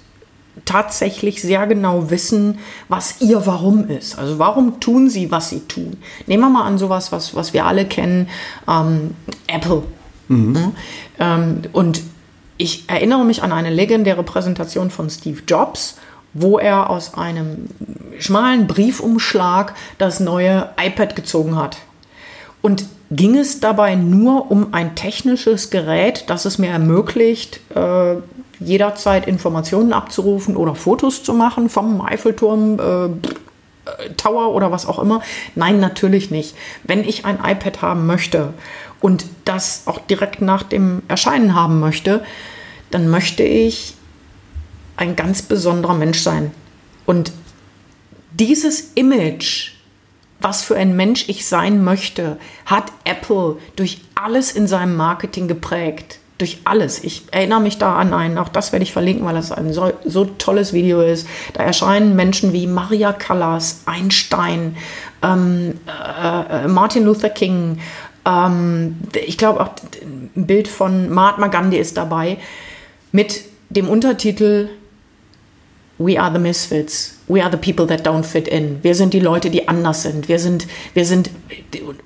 tatsächlich 0.64 1.42
sehr 1.42 1.66
genau 1.66 2.10
wissen, 2.10 2.58
was 2.88 3.20
ihr 3.20 3.46
Warum 3.46 3.88
ist. 3.88 4.18
Also 4.18 4.38
warum 4.38 4.80
tun 4.80 5.10
sie, 5.10 5.30
was 5.30 5.50
sie 5.50 5.60
tun. 5.60 5.96
Nehmen 6.26 6.42
wir 6.42 6.50
mal 6.50 6.64
an 6.64 6.78
sowas, 6.78 7.12
was, 7.12 7.34
was 7.34 7.52
wir 7.52 7.66
alle 7.66 7.86
kennen, 7.86 8.28
ähm, 8.68 9.14
Apple. 9.46 9.82
Mhm. 10.28 10.72
Ähm, 11.18 11.62
und 11.72 12.02
ich 12.56 12.88
erinnere 12.88 13.24
mich 13.24 13.42
an 13.42 13.52
eine 13.52 13.70
legendäre 13.70 14.22
Präsentation 14.22 14.90
von 14.90 15.10
Steve 15.10 15.42
Jobs, 15.46 15.96
wo 16.34 16.58
er 16.58 16.90
aus 16.90 17.14
einem 17.14 17.68
schmalen 18.18 18.66
Briefumschlag 18.66 19.74
das 19.98 20.20
neue 20.20 20.70
iPad 20.80 21.16
gezogen 21.16 21.56
hat. 21.56 21.78
Und 22.64 22.86
ging 23.10 23.36
es 23.36 23.60
dabei 23.60 23.94
nur 23.94 24.50
um 24.50 24.72
ein 24.72 24.94
technisches 24.94 25.68
Gerät, 25.68 26.24
das 26.28 26.46
es 26.46 26.56
mir 26.56 26.70
ermöglicht, 26.70 27.60
äh, 27.76 28.14
jederzeit 28.58 29.28
Informationen 29.28 29.92
abzurufen 29.92 30.56
oder 30.56 30.74
Fotos 30.74 31.22
zu 31.22 31.34
machen 31.34 31.68
vom 31.68 32.00
Eiffelturm, 32.00 32.78
äh, 32.80 34.08
Tower 34.16 34.54
oder 34.54 34.72
was 34.72 34.86
auch 34.86 34.98
immer? 34.98 35.20
Nein, 35.54 35.78
natürlich 35.78 36.30
nicht. 36.30 36.56
Wenn 36.84 37.04
ich 37.04 37.26
ein 37.26 37.38
iPad 37.44 37.82
haben 37.82 38.06
möchte 38.06 38.54
und 39.02 39.26
das 39.44 39.82
auch 39.84 39.98
direkt 39.98 40.40
nach 40.40 40.62
dem 40.62 41.02
Erscheinen 41.06 41.54
haben 41.54 41.80
möchte, 41.80 42.24
dann 42.90 43.10
möchte 43.10 43.42
ich 43.42 43.92
ein 44.96 45.16
ganz 45.16 45.42
besonderer 45.42 45.92
Mensch 45.92 46.20
sein. 46.20 46.50
Und 47.04 47.30
dieses 48.32 48.92
Image, 48.94 49.73
was 50.44 50.62
für 50.62 50.76
ein 50.76 50.94
Mensch 50.94 51.28
ich 51.28 51.46
sein 51.46 51.82
möchte, 51.82 52.36
hat 52.66 52.92
Apple 53.04 53.56
durch 53.76 54.02
alles 54.14 54.52
in 54.52 54.66
seinem 54.66 54.94
Marketing 54.94 55.48
geprägt 55.48 56.18
durch 56.38 56.58
alles. 56.64 57.02
Ich 57.02 57.22
erinnere 57.30 57.60
mich 57.60 57.78
da 57.78 57.94
an 57.96 58.12
einen, 58.12 58.38
auch 58.38 58.48
das 58.48 58.72
werde 58.72 58.82
ich 58.82 58.92
verlinken, 58.92 59.24
weil 59.24 59.34
das 59.34 59.52
ein 59.52 59.72
so, 59.72 59.92
so 60.04 60.24
tolles 60.24 60.72
Video 60.72 61.00
ist. 61.00 61.26
Da 61.54 61.62
erscheinen 61.62 62.16
Menschen 62.16 62.52
wie 62.52 62.66
Maria 62.66 63.12
Callas, 63.12 63.82
Einstein, 63.86 64.76
ähm, 65.22 65.80
äh, 65.86 66.66
Martin 66.66 67.04
Luther 67.04 67.30
King, 67.30 67.78
ähm, 68.26 68.96
ich 69.26 69.38
glaube 69.38 69.60
auch 69.60 69.70
ein 70.02 70.46
Bild 70.46 70.68
von 70.68 71.08
Mahatma 71.08 71.46
Gandhi 71.46 71.78
ist 71.78 71.96
dabei, 71.96 72.38
mit 73.12 73.42
dem 73.70 73.88
Untertitel 73.88 74.68
We 75.98 76.20
are 76.20 76.32
the 76.32 76.40
misfits. 76.40 77.18
We 77.28 77.42
are 77.42 77.50
the 77.50 77.56
people 77.56 77.86
that 77.86 78.06
don't 78.06 78.24
fit 78.24 78.48
in. 78.48 78.82
Wir 78.82 78.94
sind 78.94 79.14
die 79.14 79.20
Leute, 79.20 79.50
die 79.50 79.68
anders 79.68 80.02
sind. 80.02 80.28
Wir 80.28 80.38
sind, 80.38 80.66
wir 80.92 81.04
sind, 81.04 81.30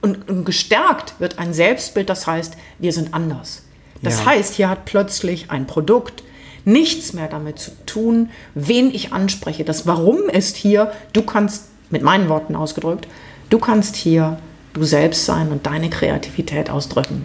und, 0.02 0.28
und 0.28 0.45
gestärkt 0.45 1.14
wird 1.18 1.38
ein 1.38 1.54
Selbstbild, 1.54 2.11
das 2.11 2.26
heißt, 2.26 2.54
wir 2.78 2.92
sind 2.92 3.14
anders. 3.14 3.62
Das 4.02 4.21
ja. 4.21 4.26
heißt, 4.26 4.54
hier 4.54 4.68
hat 4.68 4.85
plötzlich 4.85 5.50
ein 5.50 5.66
Produkt 5.66 6.23
nichts 6.64 7.14
mehr 7.14 7.28
damit 7.28 7.59
zu 7.59 7.71
tun, 7.87 8.30
wen 8.54 8.95
ich 8.95 9.12
anspreche. 9.12 9.64
Das 9.64 9.87
Warum 9.87 10.28
ist 10.28 10.57
hier, 10.57 10.92
du 11.14 11.23
kannst, 11.23 11.64
mit 11.90 12.02
meinen 12.02 12.28
Worten 12.28 12.54
ausgedrückt, 12.54 13.09
du 13.49 13.59
kannst 13.59 13.97
hier 13.97 14.38
du 14.75 14.85
selbst 14.85 15.25
sein 15.25 15.50
und 15.50 15.66
deine 15.66 15.90
Kreativität 15.90 16.71
ausdrücken. 16.71 17.23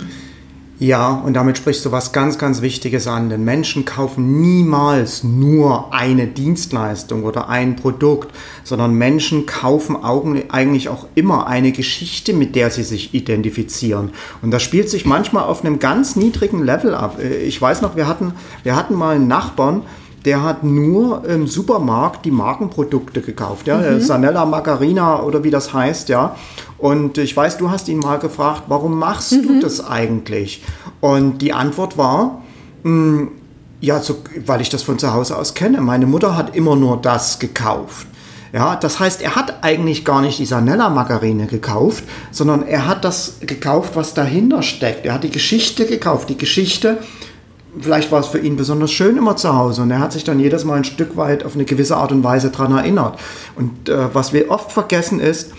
Ja, 0.83 1.13
und 1.13 1.33
damit 1.35 1.57
sprichst 1.57 1.85
du 1.85 1.93
was 1.93 2.11
ganz, 2.11 2.37
ganz 2.37 2.61
Wichtiges 2.61 3.07
an. 3.07 3.29
Denn 3.29 3.45
Menschen 3.45 3.85
kaufen 3.85 4.41
niemals 4.41 5.23
nur 5.23 5.93
eine 5.93 6.27
Dienstleistung 6.27 7.23
oder 7.23 7.47
ein 7.47 7.77
Produkt, 7.77 8.35
sondern 8.65 8.93
Menschen 8.93 9.45
kaufen 9.45 9.95
eigentlich 10.03 10.89
auch 10.89 11.07
immer 11.15 11.47
eine 11.47 11.71
Geschichte, 11.71 12.33
mit 12.33 12.57
der 12.57 12.69
sie 12.69 12.83
sich 12.83 13.13
identifizieren. 13.13 14.11
Und 14.41 14.51
das 14.51 14.61
spielt 14.61 14.89
sich 14.89 15.05
manchmal 15.05 15.45
auf 15.45 15.63
einem 15.63 15.79
ganz 15.79 16.17
niedrigen 16.17 16.61
Level 16.61 16.93
ab. 16.95 17.17
Ich 17.17 17.61
weiß 17.61 17.81
noch, 17.81 17.95
wir 17.95 18.09
hatten, 18.09 18.33
wir 18.63 18.75
hatten 18.75 18.95
mal 18.95 19.15
einen 19.15 19.29
Nachbarn, 19.29 19.83
der 20.25 20.41
hat 20.41 20.63
nur 20.63 21.25
im 21.25 21.47
Supermarkt 21.47 22.25
die 22.25 22.31
Markenprodukte 22.31 23.21
gekauft, 23.21 23.67
ja, 23.67 23.77
mhm. 23.77 23.99
Sanella 23.99 24.45
Margarina 24.45 25.21
oder 25.21 25.43
wie 25.43 25.51
das 25.51 25.73
heißt, 25.73 26.09
ja. 26.09 26.35
Und 26.77 27.17
ich 27.17 27.35
weiß, 27.35 27.57
du 27.57 27.69
hast 27.69 27.87
ihn 27.89 27.99
mal 27.99 28.19
gefragt, 28.19 28.63
warum 28.67 28.97
machst 28.97 29.33
mhm. 29.33 29.47
du 29.47 29.59
das 29.59 29.85
eigentlich? 29.85 30.63
Und 31.01 31.39
die 31.39 31.53
Antwort 31.53 31.97
war, 31.97 32.41
mh, 32.83 33.19
hm, 33.19 33.31
ja, 33.81 33.99
so, 33.99 34.15
weil 34.45 34.61
ich 34.61 34.69
das 34.69 34.81
von 34.81 34.97
zu 34.97 35.13
Hause 35.13 35.37
aus 35.37 35.55
kenne. 35.55 35.81
Meine 35.81 36.05
Mutter 36.05 36.37
hat 36.37 36.55
immer 36.55 36.77
nur 36.77 37.01
das 37.01 37.39
gekauft. 37.39 38.07
Ja, 38.53 38.77
das 38.77 38.99
heißt, 38.99 39.21
er 39.21 39.35
hat 39.35 39.63
eigentlich 39.63 40.05
gar 40.05 40.21
nicht 40.21 40.39
die 40.39 40.45
Sanella-Margarine 40.45 41.47
gekauft, 41.47 42.05
sondern 42.31 42.65
er 42.65 42.87
hat 42.87 43.03
das 43.03 43.39
gekauft, 43.41 43.95
was 43.95 44.13
dahinter 44.13 44.61
steckt. 44.61 45.05
Er 45.05 45.15
hat 45.15 45.23
die 45.23 45.31
Geschichte 45.31 45.85
gekauft, 45.85 46.29
die 46.29 46.37
Geschichte 46.37 46.99
vielleicht 47.79 48.11
war 48.11 48.19
es 48.19 48.27
für 48.27 48.39
ihn 48.39 48.55
besonders 48.55 48.91
schön 48.91 49.17
immer 49.17 49.35
zu 49.35 49.55
Hause 49.55 49.81
und 49.81 49.91
er 49.91 49.99
hat 49.99 50.13
sich 50.13 50.23
dann 50.23 50.39
jedes 50.39 50.65
Mal 50.65 50.75
ein 50.75 50.83
Stück 50.83 51.17
weit 51.17 51.45
auf 51.45 51.55
eine 51.55 51.65
gewisse 51.65 51.97
Art 51.97 52.11
und 52.11 52.23
Weise 52.23 52.49
daran 52.49 52.77
erinnert. 52.77 53.19
Und 53.55 53.89
äh, 53.89 54.13
was 54.13 54.33
wir 54.33 54.49
oft 54.51 54.71
vergessen 54.71 55.19
ist, 55.19 55.53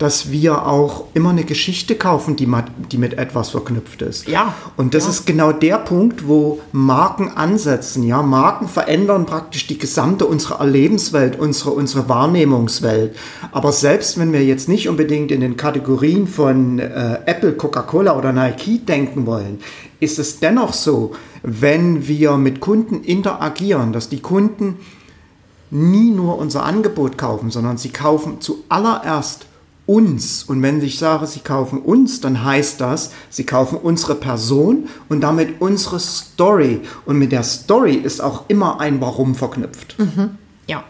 dass 0.00 0.32
wir 0.32 0.66
auch 0.66 1.04
immer 1.12 1.28
eine 1.28 1.44
Geschichte 1.44 1.94
kaufen, 1.94 2.34
die, 2.34 2.48
die 2.90 2.96
mit 2.96 3.18
etwas 3.18 3.50
verknüpft 3.50 4.00
ist. 4.00 4.26
Ja. 4.28 4.54
Und 4.78 4.94
das 4.94 5.04
ja. 5.04 5.10
ist 5.10 5.26
genau 5.26 5.52
der 5.52 5.76
Punkt, 5.76 6.26
wo 6.26 6.58
Marken 6.72 7.28
ansetzen. 7.28 8.02
Ja, 8.04 8.22
Marken 8.22 8.66
verändern 8.66 9.26
praktisch 9.26 9.66
die 9.66 9.76
gesamte 9.76 10.24
unsere 10.24 10.54
Erlebenswelt, 10.54 11.38
unsere, 11.38 11.72
unsere 11.72 12.08
Wahrnehmungswelt. 12.08 13.14
Aber 13.52 13.72
selbst 13.72 14.18
wenn 14.18 14.32
wir 14.32 14.42
jetzt 14.42 14.70
nicht 14.70 14.88
unbedingt 14.88 15.30
in 15.30 15.42
den 15.42 15.58
Kategorien 15.58 16.26
von 16.26 16.78
äh, 16.78 17.18
Apple, 17.26 17.52
Coca-Cola 17.52 18.16
oder 18.16 18.32
Nike 18.32 18.78
denken 18.78 19.26
wollen, 19.26 19.58
ist 20.00 20.18
es 20.18 20.40
dennoch 20.40 20.72
so, 20.72 21.12
wenn 21.42 22.08
wir 22.08 22.38
mit 22.38 22.60
Kunden 22.60 23.04
interagieren, 23.04 23.92
dass 23.92 24.08
die 24.08 24.20
Kunden 24.20 24.78
nie 25.70 26.10
nur 26.10 26.38
unser 26.38 26.64
Angebot 26.64 27.18
kaufen, 27.18 27.50
sondern 27.50 27.76
sie 27.76 27.90
kaufen 27.90 28.40
zuallererst 28.40 29.49
uns. 29.90 30.44
Und 30.44 30.62
wenn 30.62 30.80
ich 30.82 31.00
sage, 31.00 31.26
sie 31.26 31.40
kaufen 31.40 31.80
uns, 31.80 32.20
dann 32.20 32.44
heißt 32.44 32.80
das, 32.80 33.10
sie 33.28 33.44
kaufen 33.44 33.76
unsere 33.76 34.14
Person 34.14 34.88
und 35.08 35.20
damit 35.20 35.60
unsere 35.60 35.98
Story. 35.98 36.82
Und 37.06 37.18
mit 37.18 37.32
der 37.32 37.42
Story 37.42 37.94
ist 37.94 38.20
auch 38.20 38.44
immer 38.46 38.80
ein 38.80 39.00
Warum 39.00 39.34
verknüpft. 39.34 39.98
Mhm. 39.98 40.38
Ja. 40.68 40.84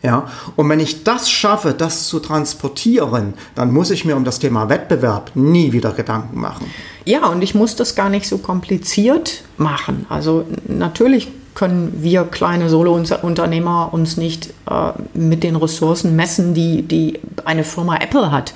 Ja, 0.00 0.28
und 0.56 0.68
wenn 0.68 0.80
ich 0.80 1.04
das 1.04 1.28
schaffe, 1.30 1.74
das 1.76 2.06
zu 2.06 2.20
transportieren, 2.20 3.34
dann 3.54 3.70
muss 3.72 3.90
ich 3.90 4.04
mir 4.04 4.16
um 4.16 4.24
das 4.24 4.38
Thema 4.38 4.70
Wettbewerb 4.70 5.32
nie 5.34 5.72
wieder 5.72 5.92
Gedanken 5.92 6.40
machen. 6.40 6.70
Ja, 7.04 7.26
und 7.26 7.42
ich 7.42 7.54
muss 7.54 7.76
das 7.76 7.96
gar 7.96 8.08
nicht 8.08 8.28
so 8.28 8.38
kompliziert 8.38 9.42
machen. 9.58 10.06
Also 10.08 10.46
natürlich 10.66 11.28
können 11.58 11.92
wir 12.00 12.22
kleine 12.22 12.68
Solo-Unternehmer 12.68 13.88
uns 13.90 14.16
nicht 14.16 14.50
äh, 14.70 14.92
mit 15.12 15.42
den 15.42 15.56
Ressourcen 15.56 16.14
messen, 16.14 16.54
die, 16.54 16.82
die 16.82 17.18
eine 17.44 17.64
Firma 17.64 17.96
Apple 17.96 18.30
hat. 18.30 18.54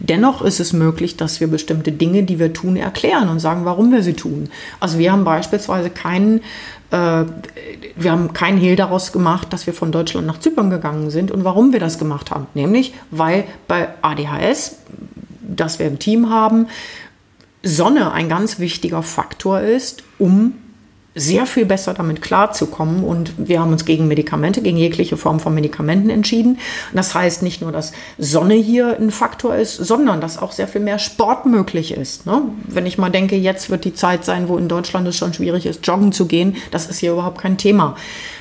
Dennoch 0.00 0.42
ist 0.42 0.58
es 0.58 0.72
möglich, 0.72 1.16
dass 1.16 1.38
wir 1.38 1.46
bestimmte 1.46 1.92
Dinge, 1.92 2.24
die 2.24 2.40
wir 2.40 2.52
tun, 2.52 2.74
erklären 2.74 3.28
und 3.28 3.38
sagen, 3.38 3.64
warum 3.66 3.92
wir 3.92 4.02
sie 4.02 4.14
tun. 4.14 4.50
Also 4.80 4.98
wir 4.98 5.12
haben 5.12 5.22
beispielsweise 5.22 5.90
keinen 5.90 6.40
äh, 6.90 7.24
wir 7.94 8.10
haben 8.10 8.32
keinen 8.32 8.58
Hehl 8.58 8.74
daraus 8.74 9.12
gemacht, 9.12 9.52
dass 9.52 9.68
wir 9.68 9.72
von 9.72 9.92
Deutschland 9.92 10.26
nach 10.26 10.40
Zypern 10.40 10.70
gegangen 10.70 11.10
sind 11.10 11.30
und 11.30 11.44
warum 11.44 11.72
wir 11.72 11.78
das 11.78 12.00
gemacht 12.00 12.32
haben. 12.32 12.48
Nämlich, 12.54 12.94
weil 13.12 13.44
bei 13.68 13.90
ADHS, 14.02 14.78
das 15.40 15.78
wir 15.78 15.86
im 15.86 16.00
Team 16.00 16.30
haben, 16.30 16.66
Sonne 17.62 18.10
ein 18.10 18.28
ganz 18.28 18.58
wichtiger 18.58 19.04
Faktor 19.04 19.60
ist, 19.60 20.02
um 20.18 20.54
sehr 21.14 21.44
viel 21.44 21.66
besser 21.66 21.92
damit 21.92 22.22
klarzukommen. 22.22 23.02
Und 23.02 23.32
wir 23.36 23.60
haben 23.60 23.72
uns 23.72 23.84
gegen 23.84 24.06
Medikamente, 24.06 24.62
gegen 24.62 24.76
jegliche 24.76 25.16
Form 25.16 25.40
von 25.40 25.54
Medikamenten 25.54 26.08
entschieden. 26.08 26.58
Das 26.94 27.14
heißt 27.14 27.42
nicht 27.42 27.60
nur, 27.62 27.72
dass 27.72 27.92
Sonne 28.16 28.54
hier 28.54 28.96
ein 28.98 29.10
Faktor 29.10 29.56
ist, 29.56 29.76
sondern 29.76 30.20
dass 30.20 30.38
auch 30.38 30.52
sehr 30.52 30.68
viel 30.68 30.80
mehr 30.80 31.00
Sport 31.00 31.46
möglich 31.46 31.92
ist. 31.92 32.26
Ne? 32.26 32.42
Wenn 32.68 32.86
ich 32.86 32.96
mal 32.96 33.10
denke, 33.10 33.36
jetzt 33.36 33.70
wird 33.70 33.84
die 33.84 33.94
Zeit 33.94 34.24
sein, 34.24 34.48
wo 34.48 34.56
in 34.56 34.68
Deutschland 34.68 35.08
es 35.08 35.16
schon 35.16 35.34
schwierig 35.34 35.66
ist, 35.66 35.84
joggen 35.84 36.12
zu 36.12 36.26
gehen, 36.26 36.56
das 36.70 36.88
ist 36.88 37.00
hier 37.00 37.12
überhaupt 37.12 37.40
kein 37.40 37.58
Thema. 37.58 37.96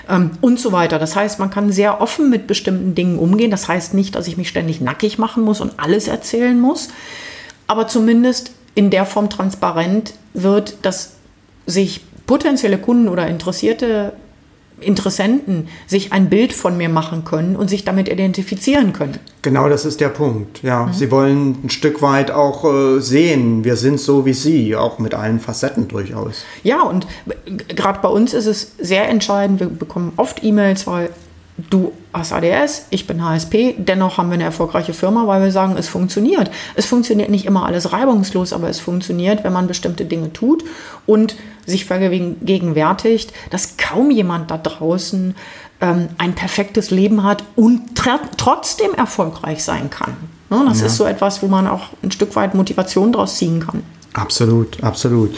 Ähm, 0.08 0.32
und 0.42 0.60
so 0.60 0.72
weiter. 0.72 1.00
Das 1.00 1.16
heißt, 1.16 1.40
man 1.40 1.50
kann 1.50 1.72
sehr 1.72 2.02
offen 2.02 2.30
mit 2.30 2.46
bestimmten 2.46 2.94
Dingen 2.94 3.18
umgehen. 3.18 3.50
Das 3.50 3.68
heißt 3.68 3.96
nicht, 3.96 4.14
dass 4.14 4.28
ich 4.28 4.38
mich 4.38 4.50
ständig 4.50 4.80
nackig 4.80 5.18
machen 5.18 5.44
muss 5.44 5.60
und 5.60 5.80
alles 5.80 6.08
erzählen 6.08 6.60
muss. 6.60 6.90
Aber 7.66 7.88
zumindest 7.88 8.52
in 8.76 8.92
der 8.92 9.08
Form 9.08 9.30
transparent 9.30 10.14
wird, 10.34 10.78
dass 10.84 11.14
sich 11.66 12.02
potenzielle 12.30 12.78
Kunden 12.78 13.08
oder 13.08 13.28
interessierte 13.28 14.14
Interessenten 14.82 15.68
sich 15.88 16.14
ein 16.14 16.30
Bild 16.30 16.54
von 16.54 16.78
mir 16.78 16.88
machen 16.88 17.26
können 17.26 17.56
und 17.56 17.72
sich 17.72 17.86
damit 17.86 18.08
identifizieren 18.08 18.94
können. 18.94 19.18
Genau, 19.42 19.68
das 19.68 19.84
ist 19.84 20.00
der 20.00 20.10
Punkt. 20.10 20.62
Ja, 20.62 20.86
mhm. 20.86 20.94
sie 20.94 21.10
wollen 21.10 21.58
ein 21.64 21.70
Stück 21.72 22.04
weit 22.04 22.30
auch 22.30 22.64
äh, 22.66 23.02
sehen, 23.02 23.64
wir 23.64 23.76
sind 23.76 24.00
so 24.00 24.28
wie 24.28 24.34
sie, 24.34 24.76
auch 24.76 25.00
mit 25.00 25.16
allen 25.16 25.40
Facetten 25.40 25.88
durchaus. 25.88 26.44
Ja, 26.62 26.84
und 26.84 27.08
gerade 27.68 28.00
bei 28.00 28.10
uns 28.10 28.36
ist 28.36 28.46
es 28.46 28.74
sehr 28.78 29.10
entscheidend. 29.10 29.60
Wir 29.60 29.68
bekommen 29.68 30.14
oft 30.16 30.44
E-Mails, 30.44 30.86
weil 30.86 31.10
du 31.72 31.94
hast 32.14 32.34
ADS, 32.34 32.86
ich 32.90 33.06
bin 33.06 33.24
HSP, 33.24 33.76
dennoch 33.78 34.18
haben 34.18 34.30
wir 34.30 34.36
eine 34.36 34.44
erfolgreiche 34.44 34.94
Firma, 34.94 35.28
weil 35.28 35.44
wir 35.44 35.52
sagen, 35.52 35.76
es 35.78 35.88
funktioniert. 35.88 36.50
Es 36.76 36.86
funktioniert 36.86 37.30
nicht 37.30 37.46
immer 37.46 37.66
alles 37.66 37.92
reibungslos, 37.92 38.52
aber 38.52 38.70
es 38.70 38.80
funktioniert, 38.80 39.44
wenn 39.44 39.54
man 39.54 39.68
bestimmte 39.68 40.06
Dinge 40.06 40.34
tut 40.34 40.64
und 41.06 41.36
sich 41.66 41.86
vergegenwärtigt, 41.86 43.32
dass 43.52 43.78
kaum 43.78 44.10
jemand 44.10 44.50
da 44.50 44.58
draußen 44.58 45.36
ähm, 45.82 46.08
ein 46.18 46.34
perfektes 46.34 46.90
Leben 46.90 47.24
hat 47.24 47.44
und 47.56 47.82
trotzdem 48.38 48.94
erfolgreich 48.96 49.64
sein 49.64 49.90
kann. 49.90 50.16
Ne? 50.50 50.64
Das 50.68 50.80
ja. 50.80 50.88
ist 50.88 50.98
so 50.98 51.06
etwas, 51.06 51.44
wo 51.44 51.48
man 51.48 51.68
auch 51.68 51.90
ein 52.02 52.12
Stück 52.12 52.36
weit 52.36 52.56
Motivation 52.56 53.12
draus 53.12 53.38
ziehen 53.38 53.66
kann. 53.66 53.84
Absolut, 54.14 54.84
absolut. 54.84 55.38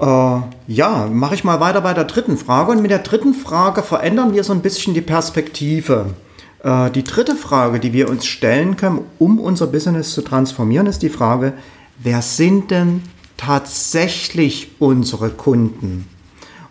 Äh, 0.00 0.40
ja, 0.68 1.08
mache 1.10 1.34
ich 1.34 1.44
mal 1.44 1.60
weiter 1.60 1.80
bei 1.80 1.94
der 1.94 2.04
dritten 2.04 2.36
Frage. 2.36 2.72
Und 2.72 2.82
mit 2.82 2.90
der 2.90 3.00
dritten 3.00 3.34
Frage 3.34 3.82
verändern 3.82 4.34
wir 4.34 4.44
so 4.44 4.52
ein 4.52 4.62
bisschen 4.62 4.94
die 4.94 5.00
Perspektive. 5.00 6.06
Äh, 6.62 6.90
die 6.90 7.04
dritte 7.04 7.34
Frage, 7.34 7.80
die 7.80 7.92
wir 7.92 8.08
uns 8.08 8.26
stellen 8.26 8.76
können, 8.76 9.00
um 9.18 9.38
unser 9.40 9.66
Business 9.66 10.12
zu 10.12 10.22
transformieren, 10.22 10.86
ist 10.86 11.02
die 11.02 11.08
Frage, 11.08 11.54
wer 12.02 12.22
sind 12.22 12.70
denn 12.70 13.02
tatsächlich 13.36 14.72
unsere 14.78 15.30
Kunden? 15.30 16.08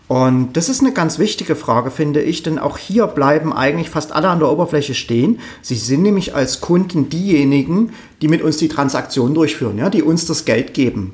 Und 0.07 0.53
das 0.53 0.69
ist 0.69 0.79
eine 0.79 0.93
ganz 0.93 1.19
wichtige 1.19 1.57
Frage, 1.57 1.91
finde 1.91 2.21
ich, 2.21 2.41
denn 2.41 2.59
auch 2.59 2.77
hier 2.77 3.07
bleiben 3.07 3.51
eigentlich 3.51 3.89
fast 3.89 4.13
alle 4.13 4.29
an 4.29 4.39
der 4.39 4.49
Oberfläche 4.49 4.93
stehen. 4.93 5.39
Sie 5.61 5.75
sind 5.75 6.01
nämlich 6.01 6.33
als 6.33 6.61
Kunden 6.61 7.09
diejenigen, 7.09 7.91
die 8.21 8.29
mit 8.29 8.41
uns 8.41 8.55
die 8.55 8.69
Transaktion 8.69 9.33
durchführen, 9.33 9.77
ja, 9.77 9.89
die 9.89 10.03
uns 10.03 10.25
das 10.25 10.45
Geld 10.45 10.73
geben. 10.73 11.13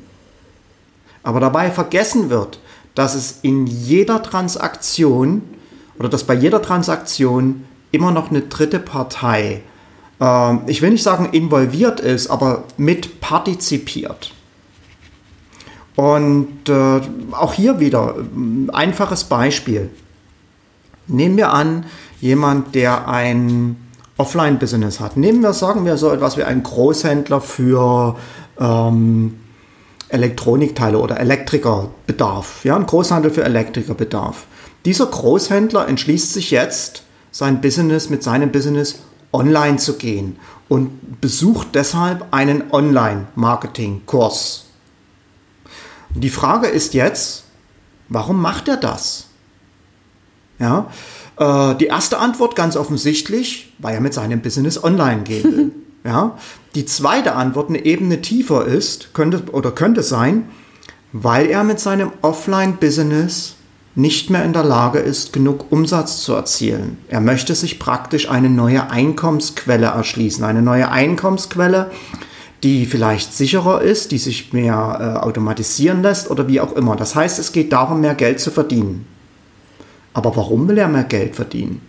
Aber 1.24 1.39
dabei 1.39 1.72
vergessen 1.72 2.30
wird, 2.30 2.60
dass 2.96 3.15
es 3.15 3.39
in 3.42 3.65
jeder 3.65 4.22
Transaktion 4.22 5.42
oder 5.98 6.10
dass 6.10 6.25
bei 6.25 6.34
jeder 6.34 6.62
Transaktion 6.62 7.63
immer 7.92 8.12
noch 8.12 8.30
eine 8.30 8.42
dritte 8.42 8.80
Partei, 8.80 9.62
äh, 10.20 10.56
ich 10.70 10.82
will 10.82 10.92
nicht 10.92 11.03
sagen 11.03 11.30
involviert 11.32 12.00
ist, 12.00 12.30
aber 12.30 12.65
mit 12.77 13.22
partizipiert. 13.22 14.34
Und 15.96 16.70
äh, 16.70 17.01
auch 17.32 17.53
hier 17.53 17.80
wieder 17.80 18.15
ein 18.18 18.70
einfaches 18.74 19.25
Beispiel. 19.25 19.89
Nehmen 21.08 21.38
wir 21.38 21.51
an, 21.51 21.86
jemand, 22.20 22.74
der 22.74 23.08
ein 23.08 23.75
Offline-Business 24.18 25.00
hat. 25.00 25.18
Nehmen 25.18 25.42
wir, 25.42 25.53
sagen 25.53 25.86
wir 25.86 25.98
so 25.98 26.12
etwas 26.12 26.38
wie 26.38 26.44
ein 26.44 26.63
Großhändler 26.63 27.42
für 27.42 28.15
ähm, 28.60 29.39
Elektronikteile 30.13 31.00
oder 31.00 31.20
Elektrikerbedarf, 31.20 32.63
ja, 32.63 32.75
ein 32.75 32.86
Großhandel 32.86 33.32
für 33.32 33.43
Elektrikerbedarf. 33.43 34.46
Dieser 34.86 35.08
Großhändler 35.08 35.88
entschließt 35.88 36.34
sich 36.34 36.51
jetzt, 36.51 37.03
sein 37.32 37.62
Business 37.62 38.12
mit 38.12 38.22
seinem 38.22 38.51
Business 38.51 39.00
online 39.32 39.77
zu 39.77 39.98
gehen 39.98 40.38
und 40.70 41.20
besucht 41.20 41.70
deshalb 41.74 42.27
einen 42.32 42.72
Online-Marketing-Kurs. 42.72 44.65
Die 46.13 46.29
Frage 46.29 46.67
ist 46.67 46.93
jetzt, 46.93 47.46
warum 48.08 48.39
macht 48.39 48.67
er 48.67 48.77
das? 48.77 49.25
Ja, 50.60 50.91
äh, 51.38 51.74
die 51.75 51.88
erste 51.88 52.20
Antwort 52.20 52.55
ganz 52.55 52.75
offensichtlich, 52.75 53.74
weil 53.79 53.96
er 53.96 54.01
mit 54.01 54.13
seinem 54.13 54.41
Business 54.41 54.84
online 54.84 55.24
gehen 55.24 55.43
will. 55.43 55.72
Ja? 56.03 56.38
Die 56.75 56.86
zweite 56.86 57.36
Antwort, 57.36 57.69
eine 57.69 57.86
Ebene 57.86 58.22
tiefer 58.22 58.65
ist, 58.65 59.13
könnte 59.13 59.43
oder 59.51 59.72
könnte 59.72 60.03
sein, 60.03 60.50
weil 61.12 61.48
er 61.48 61.63
mit 61.63 61.79
seinem 61.79 62.12
Offline-Business 62.22 63.55
nicht 63.95 64.31
mehr 64.31 64.43
in 64.43 64.53
der 64.53 64.63
Lage 64.63 65.00
ist, 65.00 65.33
genug 65.33 65.72
Umsatz 65.72 66.24
zu 66.24 66.33
erzielen. 66.33 66.98
Er 67.09 67.22
möchte 67.22 67.53
sich 67.53 67.77
praktisch 67.77 68.29
eine 68.29 68.50
neue 68.50 68.89
Einkommensquelle 68.89 69.85
erschließen, 69.85 70.44
eine 70.44 70.63
neue 70.63 70.89
Einkommensquelle, 70.89 71.92
die 72.63 72.87
vielleicht 72.87 73.33
sicherer 73.33 73.81
ist, 73.81 74.11
die 74.11 74.18
sich 74.18 74.51
mehr 74.53 74.98
äh, 75.00 75.20
automatisieren 75.20 76.01
lässt 76.01 76.31
oder 76.31 76.48
wie 76.48 76.59
auch 76.61 76.74
immer. 76.74 76.96
Das 76.96 77.13
heißt, 77.13 77.37
es 77.37 77.51
geht 77.51 77.72
darum, 77.72 78.01
mehr 78.01 78.16
Geld 78.16 78.39
zu 78.39 78.50
verdienen. 78.50 79.05
Aber 80.13 80.35
warum 80.35 80.68
will 80.68 80.77
er 80.77 80.87
mehr 80.87 81.03
Geld 81.03 81.35
verdienen? 81.35 81.81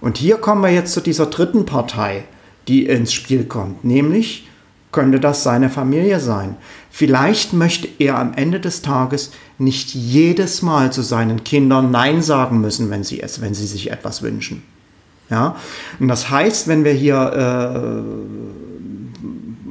Und 0.00 0.18
hier 0.18 0.38
kommen 0.38 0.62
wir 0.62 0.70
jetzt 0.70 0.94
zu 0.94 1.00
dieser 1.00 1.26
dritten 1.26 1.66
Partei 1.66 2.24
die 2.68 2.86
ins 2.86 3.12
Spiel 3.12 3.44
kommt. 3.44 3.84
Nämlich 3.84 4.46
könnte 4.92 5.20
das 5.20 5.42
seine 5.42 5.70
Familie 5.70 6.20
sein. 6.20 6.56
Vielleicht 6.90 7.52
möchte 7.52 7.88
er 7.98 8.18
am 8.18 8.34
Ende 8.34 8.60
des 8.60 8.82
Tages 8.82 9.32
nicht 9.58 9.94
jedes 9.94 10.62
Mal 10.62 10.92
zu 10.92 11.02
seinen 11.02 11.44
Kindern 11.44 11.90
Nein 11.90 12.22
sagen 12.22 12.60
müssen, 12.60 12.90
wenn 12.90 13.04
sie 13.04 13.20
es, 13.20 13.40
wenn 13.40 13.54
sie 13.54 13.66
sich 13.66 13.90
etwas 13.90 14.22
wünschen. 14.22 14.62
Ja, 15.30 15.56
und 16.00 16.08
das 16.08 16.30
heißt, 16.30 16.68
wenn 16.68 16.84
wir 16.84 16.92
hier 16.92 18.02
äh, 18.04 18.67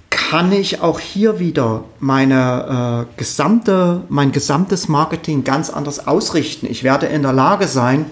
Kann 0.10 0.54
ich 0.54 0.82
auch 0.82 1.00
hier 1.00 1.40
wieder 1.40 1.84
meine 2.00 3.08
äh, 3.12 3.18
gesamte, 3.20 4.04
mein 4.08 4.32
gesamtes 4.32 4.88
Marketing 4.88 5.44
ganz 5.44 5.70
anders 5.70 6.08
ausrichten? 6.08 6.68
Ich 6.70 6.84
werde 6.84 7.08
in 7.08 7.22
der 7.22 7.34
Lage 7.34 7.68
sein, 7.68 8.06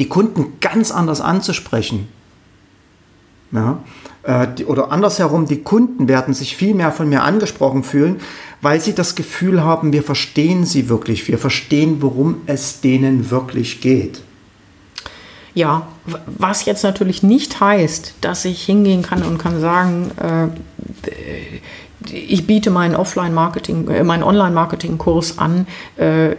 die 0.00 0.08
Kunden 0.08 0.54
ganz 0.60 0.90
anders 0.90 1.20
anzusprechen. 1.20 2.08
Ja? 3.54 3.78
Äh, 4.24 4.64
oder 4.64 4.90
andersherum, 4.92 5.46
die 5.46 5.62
Kunden 5.62 6.08
werden 6.08 6.34
sich 6.34 6.56
viel 6.56 6.74
mehr 6.74 6.92
von 6.92 7.08
mir 7.08 7.22
angesprochen 7.22 7.82
fühlen, 7.82 8.20
weil 8.60 8.80
sie 8.80 8.94
das 8.94 9.14
Gefühl 9.14 9.62
haben, 9.62 9.92
wir 9.92 10.02
verstehen 10.02 10.66
sie 10.66 10.88
wirklich, 10.88 11.28
wir 11.28 11.38
verstehen, 11.38 11.98
worum 12.00 12.42
es 12.46 12.80
denen 12.80 13.30
wirklich 13.30 13.80
geht. 13.80 14.22
Ja, 15.54 15.86
was 16.26 16.64
jetzt 16.64 16.82
natürlich 16.82 17.22
nicht 17.22 17.60
heißt, 17.60 18.14
dass 18.20 18.44
ich 18.44 18.64
hingehen 18.64 19.02
kann 19.02 19.22
und 19.22 19.38
kann 19.38 19.60
sagen, 19.60 20.10
äh, 20.20 20.48
ich 22.12 22.46
biete 22.46 22.70
meinen 22.70 22.94
Offline-Marketing, 22.96 23.88
äh, 23.88 24.04
meinen 24.04 24.22
Online-Marketing-Kurs 24.22 25.38
an, 25.38 25.66
äh, 25.96 26.36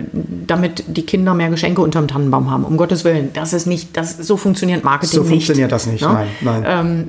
damit 0.47 0.83
die 0.87 1.03
Kinder 1.03 1.33
mehr 1.33 1.49
Geschenke 1.49 1.81
unterm 1.81 2.07
Tannenbaum 2.07 2.51
haben. 2.51 2.63
Um 2.63 2.77
Gottes 2.77 3.03
Willen, 3.03 3.31
das 3.33 3.53
ist 3.53 3.65
nicht, 3.65 3.95
das, 3.97 4.17
so 4.17 4.37
funktioniert 4.37 4.83
Marketing 4.83 5.19
nicht. 5.19 5.27
So 5.27 5.29
funktioniert 5.29 5.71
das 5.71 5.87
nicht, 5.87 6.01
ja? 6.01 6.13
nein. 6.13 6.27
nein. 6.41 6.65
Ähm, 6.67 7.07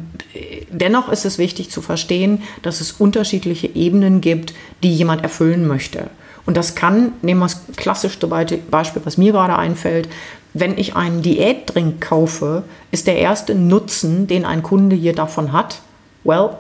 dennoch 0.71 1.09
ist 1.11 1.25
es 1.25 1.39
wichtig 1.39 1.71
zu 1.71 1.83
verstehen, 1.83 2.43
dass 2.63 2.81
es 2.81 2.93
unterschiedliche 2.93 3.69
Ebenen 3.69 4.21
gibt, 4.21 4.55
die 4.83 4.95
jemand 4.95 5.23
erfüllen 5.23 5.67
möchte. 5.67 6.11
Und 6.47 6.57
das 6.57 6.75
kann, 6.77 7.13
nehmen 7.23 7.41
wir 7.41 7.47
das 7.47 7.61
klassischste 7.77 8.29
Beispiel, 8.29 9.03
was 9.05 9.19
mir 9.19 9.33
gerade 9.33 9.57
einfällt, 9.57 10.09
wenn 10.55 10.79
ich 10.79 10.97
einen 10.97 11.23
Diätdrink 11.23 12.01
kaufe, 12.01 12.63
ist 12.91 13.07
der 13.07 13.19
erste 13.19 13.55
Nutzen, 13.55 14.27
den 14.27 14.45
ein 14.45 14.63
Kunde 14.63 14.97
hier 14.97 15.13
davon 15.13 15.53
hat, 15.53 15.81
well, 16.25 16.51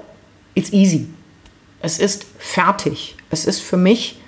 it's 0.54 0.72
easy. 0.72 1.06
Es 1.80 1.98
ist 1.98 2.26
fertig. 2.38 3.16
Es 3.30 3.44
ist 3.46 3.60
für 3.60 3.76
mich, 3.76 4.20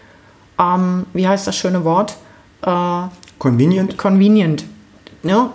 ähm, 0.58 1.06
wie 1.12 1.26
heißt 1.26 1.46
das 1.46 1.56
schöne 1.56 1.84
Wort? 1.84 2.16
Äh, 2.62 3.02
convenient. 3.38 3.96
Convenient. 3.98 4.64
Ja, 5.22 5.52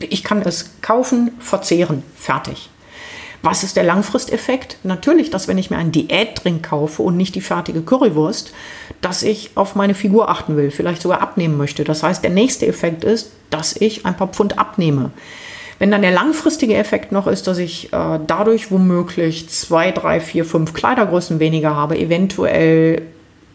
ich 0.00 0.24
kann 0.24 0.42
es 0.42 0.70
kaufen, 0.80 1.32
verzehren, 1.38 2.02
fertig. 2.16 2.70
Was 3.44 3.62
ist 3.62 3.76
der 3.76 3.84
Langfristeffekt? 3.84 4.78
Natürlich, 4.84 5.28
dass 5.28 5.48
wenn 5.48 5.58
ich 5.58 5.70
mir 5.70 5.76
einen 5.76 5.92
Diätdrink 5.92 6.62
kaufe 6.62 7.02
und 7.02 7.18
nicht 7.18 7.34
die 7.34 7.42
fertige 7.42 7.82
Currywurst, 7.82 8.54
dass 9.02 9.22
ich 9.22 9.50
auf 9.54 9.74
meine 9.74 9.94
Figur 9.94 10.30
achten 10.30 10.56
will, 10.56 10.70
vielleicht 10.70 11.02
sogar 11.02 11.20
abnehmen 11.20 11.58
möchte. 11.58 11.84
Das 11.84 12.02
heißt, 12.02 12.22
der 12.24 12.30
nächste 12.30 12.66
Effekt 12.66 13.04
ist, 13.04 13.32
dass 13.50 13.76
ich 13.76 14.06
ein 14.06 14.16
paar 14.16 14.28
Pfund 14.28 14.58
abnehme. 14.58 15.10
Wenn 15.84 15.90
dann 15.90 16.00
der 16.00 16.12
langfristige 16.12 16.76
Effekt 16.76 17.12
noch 17.12 17.26
ist, 17.26 17.46
dass 17.46 17.58
ich 17.58 17.92
äh, 17.92 18.18
dadurch 18.26 18.70
womöglich 18.70 19.50
zwei, 19.50 19.90
drei, 19.90 20.18
vier, 20.18 20.46
fünf 20.46 20.72
Kleidergrößen 20.72 21.40
weniger 21.40 21.76
habe, 21.76 21.98
eventuell 21.98 23.02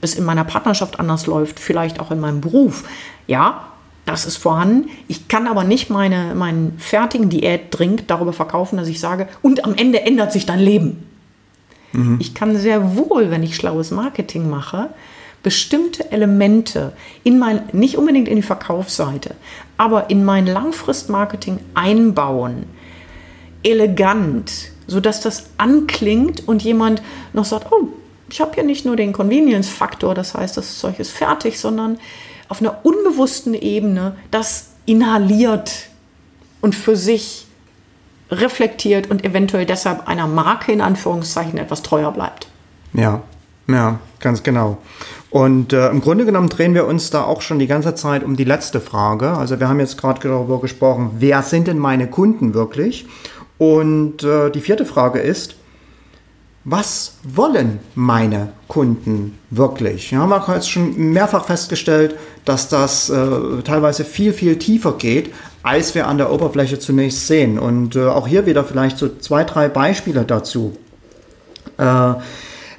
es 0.01 0.13
in 0.13 0.25
meiner 0.25 0.43
Partnerschaft 0.43 0.99
anders 0.99 1.25
läuft, 1.25 1.59
vielleicht 1.59 1.99
auch 1.99 2.11
in 2.11 2.19
meinem 2.19 2.39
Beruf, 2.39 2.83
ja, 3.25 3.65
das 4.05 4.27
ist 4.27 4.37
vorhanden. 4.37 4.89
Ich 5.07 5.27
kann 5.27 5.47
aber 5.47 5.63
nicht 5.63 5.89
meine, 5.89 6.35
meinen 6.35 6.77
fertigen 6.77 7.31
Diätdrink 7.31 8.07
darüber 8.07 8.31
verkaufen, 8.31 8.77
dass 8.77 8.87
ich 8.87 8.99
sage, 8.99 9.27
und 9.41 9.65
am 9.65 9.73
Ende 9.73 10.01
ändert 10.01 10.31
sich 10.31 10.45
dein 10.45 10.59
Leben. 10.59 11.07
Mhm. 11.93 12.17
Ich 12.19 12.35
kann 12.35 12.55
sehr 12.55 12.95
wohl, 12.95 13.31
wenn 13.31 13.41
ich 13.41 13.55
schlaues 13.55 13.89
Marketing 13.89 14.51
mache, 14.51 14.91
bestimmte 15.43 16.11
Elemente 16.11 16.93
in 17.23 17.39
mein, 17.39 17.61
nicht 17.71 17.97
unbedingt 17.97 18.27
in 18.27 18.35
die 18.35 18.41
Verkaufsseite, 18.41 19.35
aber 19.77 20.09
in 20.09 20.25
mein 20.25 20.45
Langfristmarketing 20.45 21.59
einbauen. 21.73 22.65
Elegant, 23.63 24.51
sodass 24.87 25.21
das 25.21 25.45
anklingt 25.57 26.47
und 26.47 26.63
jemand 26.63 27.01
noch 27.33 27.45
sagt, 27.45 27.71
oh, 27.71 27.89
ich 28.29 28.41
habe 28.41 28.53
hier 28.53 28.63
nicht 28.63 28.85
nur 28.85 28.95
den 28.95 29.13
Convenience-Faktor, 29.13 30.13
das 30.13 30.33
heißt, 30.33 30.57
das 30.57 30.79
Zeug 30.79 30.99
ist 30.99 31.11
fertig, 31.11 31.59
sondern 31.59 31.97
auf 32.47 32.61
einer 32.61 32.85
unbewussten 32.85 33.53
Ebene 33.53 34.15
das 34.31 34.71
inhaliert 34.85 35.71
und 36.61 36.75
für 36.75 36.95
sich 36.95 37.45
reflektiert 38.31 39.09
und 39.09 39.25
eventuell 39.25 39.65
deshalb 39.65 40.07
einer 40.07 40.27
Marke 40.27 40.71
in 40.71 40.81
Anführungszeichen 40.81 41.57
etwas 41.57 41.81
treuer 41.81 42.11
bleibt. 42.11 42.47
Ja, 42.93 43.23
ja, 43.69 43.99
ganz 44.19 44.43
genau. 44.43 44.77
Und 45.29 45.73
äh, 45.73 45.89
im 45.89 46.01
Grunde 46.01 46.25
genommen 46.25 46.49
drehen 46.49 46.73
wir 46.73 46.87
uns 46.87 47.11
da 47.11 47.23
auch 47.23 47.41
schon 47.41 47.59
die 47.59 47.67
ganze 47.67 47.93
Zeit 47.93 48.23
um 48.23 48.35
die 48.35 48.43
letzte 48.43 48.81
Frage. 48.81 49.31
Also 49.31 49.59
wir 49.59 49.69
haben 49.69 49.79
jetzt 49.79 49.97
gerade 49.97 50.27
darüber 50.27 50.59
gesprochen, 50.59 51.11
wer 51.19 51.43
sind 51.43 51.67
denn 51.67 51.77
meine 51.77 52.07
Kunden 52.07 52.53
wirklich? 52.53 53.05
Und 53.59 54.23
äh, 54.23 54.49
die 54.49 54.61
vierte 54.61 54.85
Frage 54.85 55.19
ist, 55.19 55.55
was 56.65 57.17
wollen 57.23 57.79
meine 57.95 58.53
Kunden 58.67 59.37
wirklich? 59.49 60.11
Ja, 60.11 60.25
man 60.25 60.45
hat 60.45 60.55
jetzt 60.55 60.69
schon 60.69 60.95
mehrfach 60.97 61.45
festgestellt, 61.45 62.15
dass 62.45 62.67
das 62.69 63.09
äh, 63.09 63.61
teilweise 63.63 64.03
viel, 64.03 64.33
viel 64.33 64.57
tiefer 64.57 64.93
geht, 64.93 65.33
als 65.63 65.95
wir 65.95 66.07
an 66.07 66.17
der 66.17 66.31
Oberfläche 66.31 66.79
zunächst 66.79 67.27
sehen. 67.27 67.59
Und 67.59 67.95
äh, 67.95 68.07
auch 68.07 68.27
hier 68.27 68.45
wieder 68.45 68.63
vielleicht 68.63 68.97
so 68.97 69.09
zwei, 69.19 69.43
drei 69.43 69.67
Beispiele 69.69 70.25
dazu. 70.25 70.75
Äh, 71.77 72.13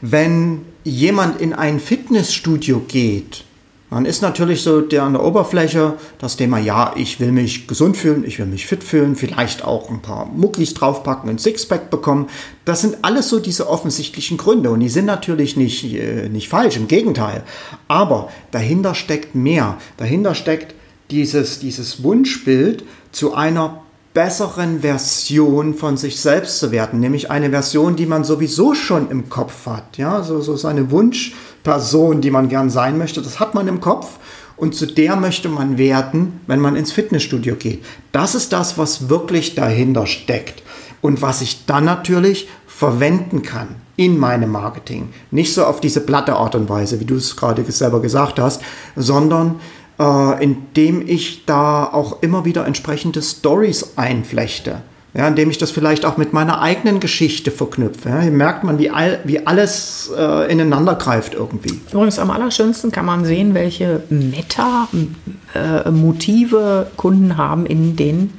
wenn 0.03 0.62
jemand 0.85 1.40
in 1.40 1.53
ein 1.53 1.81
Fitnessstudio 1.81 2.83
geht, 2.87 3.45
dann 3.90 4.07
ist 4.07 4.23
natürlich 4.23 4.62
so 4.62 4.81
der 4.83 5.03
an 5.03 5.14
der 5.14 5.25
Oberfläche 5.25 5.95
das 6.19 6.37
Thema, 6.37 6.59
ja, 6.59 6.95
ich 6.97 7.19
will 7.19 7.33
mich 7.33 7.66
gesund 7.66 7.97
fühlen, 7.97 8.25
ich 8.25 8.38
will 8.38 8.47
mich 8.47 8.66
fit 8.66 8.85
fühlen, 8.85 9.16
vielleicht 9.16 9.64
auch 9.64 9.90
ein 9.90 10.01
paar 10.01 10.27
Muckis 10.27 10.75
draufpacken, 10.75 11.29
ein 11.29 11.38
Sixpack 11.38 11.90
bekommen. 11.90 12.29
Das 12.64 12.83
sind 12.83 12.99
alles 13.03 13.29
so 13.29 13.40
diese 13.40 13.69
offensichtlichen 13.69 14.38
Gründe 14.38 14.71
und 14.71 14.79
die 14.79 14.88
sind 14.88 15.07
natürlich 15.07 15.57
nicht, 15.57 15.93
äh, 15.93 16.29
nicht 16.29 16.49
falsch, 16.49 16.77
im 16.77 16.87
Gegenteil. 16.87 17.43
Aber 17.88 18.31
dahinter 18.53 18.95
steckt 18.95 19.35
mehr. 19.35 19.77
Dahinter 19.97 20.37
steckt 20.37 20.75
dieses, 21.11 21.59
dieses 21.59 22.05
Wunschbild 22.05 22.85
zu 23.11 23.35
einer 23.35 23.83
besseren 24.12 24.81
Version 24.81 25.75
von 25.75 25.96
sich 25.96 26.20
selbst 26.20 26.59
zu 26.59 26.73
werden, 26.73 26.99
nämlich 26.99 27.31
eine 27.31 27.51
Version, 27.51 27.94
die 27.94 28.07
man 28.07 28.25
sowieso 28.25 28.75
schon 28.75 29.11
im 29.11 29.29
Kopf 29.29 29.66
hat, 29.66 29.99
ja, 29.99 30.23
so, 30.23 30.40
so 30.40 30.57
seine 30.57 30.90
Wunschperson, 30.90 32.20
die 32.20 32.31
man 32.31 32.49
gern 32.49 32.70
sein 32.70 32.99
möchte, 32.99 33.23
das 33.23 33.38
hat 33.38 33.55
man 33.55 33.68
im 33.68 33.81
Kopf 33.81 34.18
und 34.57 34.75
zu 34.75 34.87
der 34.87 35.16
möchte 35.16 35.49
man 35.49 35.79
werden, 35.79 36.40
wenn 36.46 36.61
man 36.61 36.77
ins 36.77 36.92
Fitnessstudio 36.92 37.55
geht. 37.55 37.85
Das 38.12 38.35
ist 38.35 38.53
das, 38.53 38.77
was 38.77 39.09
wirklich 39.09 39.55
dahinter 39.55 40.07
steckt 40.07 40.62
und 41.01 41.23
was 41.23 41.40
ich 41.40 41.64
dann 41.66 41.85
natürlich 41.85 42.49
verwenden 42.66 43.42
kann 43.42 43.77
in 43.96 44.18
meinem 44.18 44.51
Marketing. 44.51 45.11
Nicht 45.31 45.55
so 45.55 45.64
auf 45.64 45.81
diese 45.81 46.01
platte 46.01 46.35
Art 46.35 46.55
und 46.55 46.68
Weise, 46.68 46.99
wie 47.01 47.05
du 47.05 47.16
es 47.16 47.37
gerade 47.37 47.62
selber 47.70 48.01
gesagt 48.01 48.38
hast, 48.38 48.62
sondern 48.96 49.61
äh, 50.01 50.43
indem 50.43 51.07
ich 51.07 51.45
da 51.45 51.85
auch 51.85 52.23
immer 52.23 52.47
wieder 52.47 52.67
entsprechende 52.67 53.23
Stories 53.23 53.93
einflechte. 53.97 54.81
Ja, 55.13 55.27
indem 55.27 55.51
ich 55.51 55.59
das 55.59 55.73
vielleicht 55.73 56.05
auch 56.05 56.17
mit 56.17 56.33
meiner 56.33 56.63
eigenen 56.63 57.01
Geschichte 57.01 57.51
verknüpfe. 57.51 58.09
Ja, 58.09 58.21
hier 58.21 58.31
merkt 58.31 58.63
man, 58.63 58.79
wie, 58.79 58.91
all, 58.91 59.19
wie 59.25 59.45
alles 59.45 60.09
äh, 60.17 60.49
ineinander 60.51 60.95
greift 60.95 61.35
irgendwie. 61.35 61.81
Übrigens, 61.91 62.21
am 62.21 62.31
allerschönsten 62.31 62.93
kann 62.93 63.07
man 63.07 63.25
sehen, 63.25 63.53
welche 63.53 64.05
Meta-Motive 64.09 66.87
äh, 66.87 66.91
Kunden 66.97 67.37
haben 67.37 67.67
in 67.67 67.97
den 67.97 68.35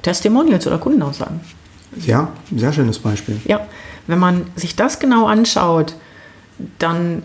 Testimonials 0.00 0.66
oder 0.66 0.78
Kundenaussagen. 0.78 1.40
Ja, 2.06 2.28
sehr 2.54 2.72
schönes 2.72 2.98
Beispiel. 2.98 3.38
Ja, 3.44 3.66
wenn 4.06 4.18
man 4.18 4.46
sich 4.56 4.74
das 4.74 4.98
genau 4.98 5.26
anschaut, 5.26 5.96
dann 6.78 7.22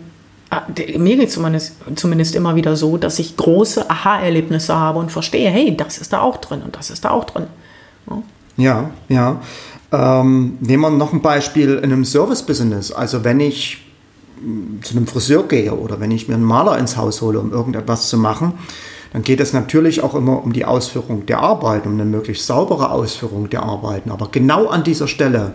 mir 0.98 1.16
geht 1.16 1.28
es 1.28 1.34
zumindest, 1.34 1.76
zumindest 1.94 2.34
immer 2.34 2.56
wieder 2.56 2.76
so, 2.76 2.96
dass 2.96 3.18
ich 3.18 3.36
große 3.36 3.88
Aha-Erlebnisse 3.88 4.74
habe 4.74 4.98
und 4.98 5.10
verstehe, 5.10 5.50
hey, 5.50 5.76
das 5.76 5.98
ist 5.98 6.12
da 6.12 6.20
auch 6.20 6.36
drin 6.36 6.62
und 6.62 6.76
das 6.76 6.90
ist 6.90 7.04
da 7.04 7.10
auch 7.10 7.24
drin. 7.24 7.46
Ja, 8.56 8.90
ja. 9.08 9.40
ja. 9.90 10.20
Ähm, 10.20 10.56
nehmen 10.60 10.82
wir 10.82 10.90
noch 10.90 11.12
ein 11.12 11.20
Beispiel 11.20 11.76
in 11.76 11.84
einem 11.84 12.04
Service-Business. 12.04 12.92
Also 12.92 13.24
wenn 13.24 13.40
ich 13.40 13.84
mm, 14.40 14.82
zu 14.82 14.96
einem 14.96 15.06
Friseur 15.06 15.44
gehe 15.44 15.74
oder 15.74 16.00
wenn 16.00 16.10
ich 16.10 16.28
mir 16.28 16.34
einen 16.34 16.44
Maler 16.44 16.78
ins 16.78 16.96
Haus 16.96 17.20
hole, 17.20 17.38
um 17.38 17.52
irgendetwas 17.52 18.08
zu 18.08 18.16
machen, 18.16 18.54
dann 19.12 19.22
geht 19.22 19.40
es 19.40 19.52
natürlich 19.52 20.02
auch 20.02 20.14
immer 20.14 20.42
um 20.42 20.52
die 20.54 20.64
Ausführung 20.64 21.26
der 21.26 21.40
Arbeit, 21.40 21.86
um 21.86 21.92
eine 21.92 22.06
möglichst 22.06 22.46
saubere 22.46 22.90
Ausführung 22.90 23.50
der 23.50 23.62
Arbeiten. 23.62 24.10
Aber 24.10 24.28
genau 24.30 24.68
an 24.68 24.84
dieser 24.84 25.08
Stelle 25.08 25.52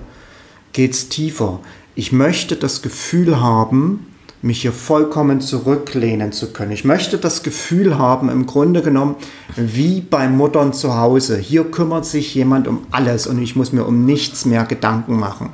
geht 0.74 0.94
es 0.94 1.10
tiefer. 1.10 1.60
Ich 1.96 2.12
möchte 2.12 2.56
das 2.56 2.84
Gefühl 2.84 3.42
haben, 3.42 4.07
mich 4.42 4.62
hier 4.62 4.72
vollkommen 4.72 5.42
zurücklehnen 5.42 6.32
zu 6.32 6.54
können. 6.54 6.72
Ich 6.72 6.86
möchte 6.86 7.18
das 7.18 7.44
Gefühl 7.44 7.98
haben, 7.98 8.30
im 8.30 8.46
Grunde 8.46 8.82
genommen, 8.82 9.16
wie 9.56 10.02
bei 10.02 10.28
Muttern 10.28 10.74
zu 10.74 10.96
Hause. 10.96 11.38
Hier 11.38 11.66
kümmert 11.66 12.06
sich 12.06 12.36
jemand 12.36 12.68
um 12.68 12.86
alles 12.92 13.28
und 13.28 13.42
ich 13.42 13.56
muss 13.56 13.74
mir 13.74 13.86
um 13.86 14.06
nichts 14.06 14.46
mehr 14.46 14.66
Gedanken 14.66 15.20
machen. 15.20 15.50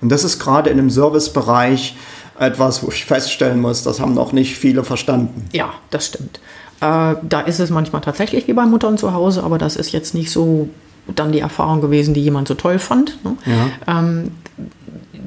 Und 0.00 0.10
das 0.10 0.22
ist 0.22 0.38
gerade 0.38 0.70
in 0.70 0.76
dem 0.76 0.90
Servicebereich 0.90 1.96
etwas, 2.38 2.82
wo 2.84 2.88
ich 2.88 3.04
feststellen 3.04 3.60
muss, 3.60 3.82
das 3.82 4.00
haben 4.00 4.14
noch 4.14 4.32
nicht 4.32 4.56
viele 4.56 4.84
verstanden. 4.84 5.48
Ja, 5.52 5.70
das 5.90 6.06
stimmt. 6.06 6.40
Äh, 6.80 7.16
da 7.22 7.40
ist 7.40 7.58
es 7.58 7.70
manchmal 7.70 8.02
tatsächlich 8.02 8.46
wie 8.46 8.52
bei 8.52 8.64
Muttern 8.64 8.96
zu 8.96 9.12
Hause, 9.12 9.42
aber 9.42 9.58
das 9.58 9.74
ist 9.74 9.92
jetzt 9.92 10.14
nicht 10.14 10.30
so 10.30 10.68
dann 11.14 11.32
die 11.32 11.40
Erfahrung 11.40 11.80
gewesen, 11.80 12.14
die 12.14 12.22
jemand 12.22 12.46
so 12.48 12.54
toll 12.54 12.78
fand. 12.78 13.18
Ne? 13.24 13.36
Ja. 13.46 13.98
Ähm, 14.00 14.30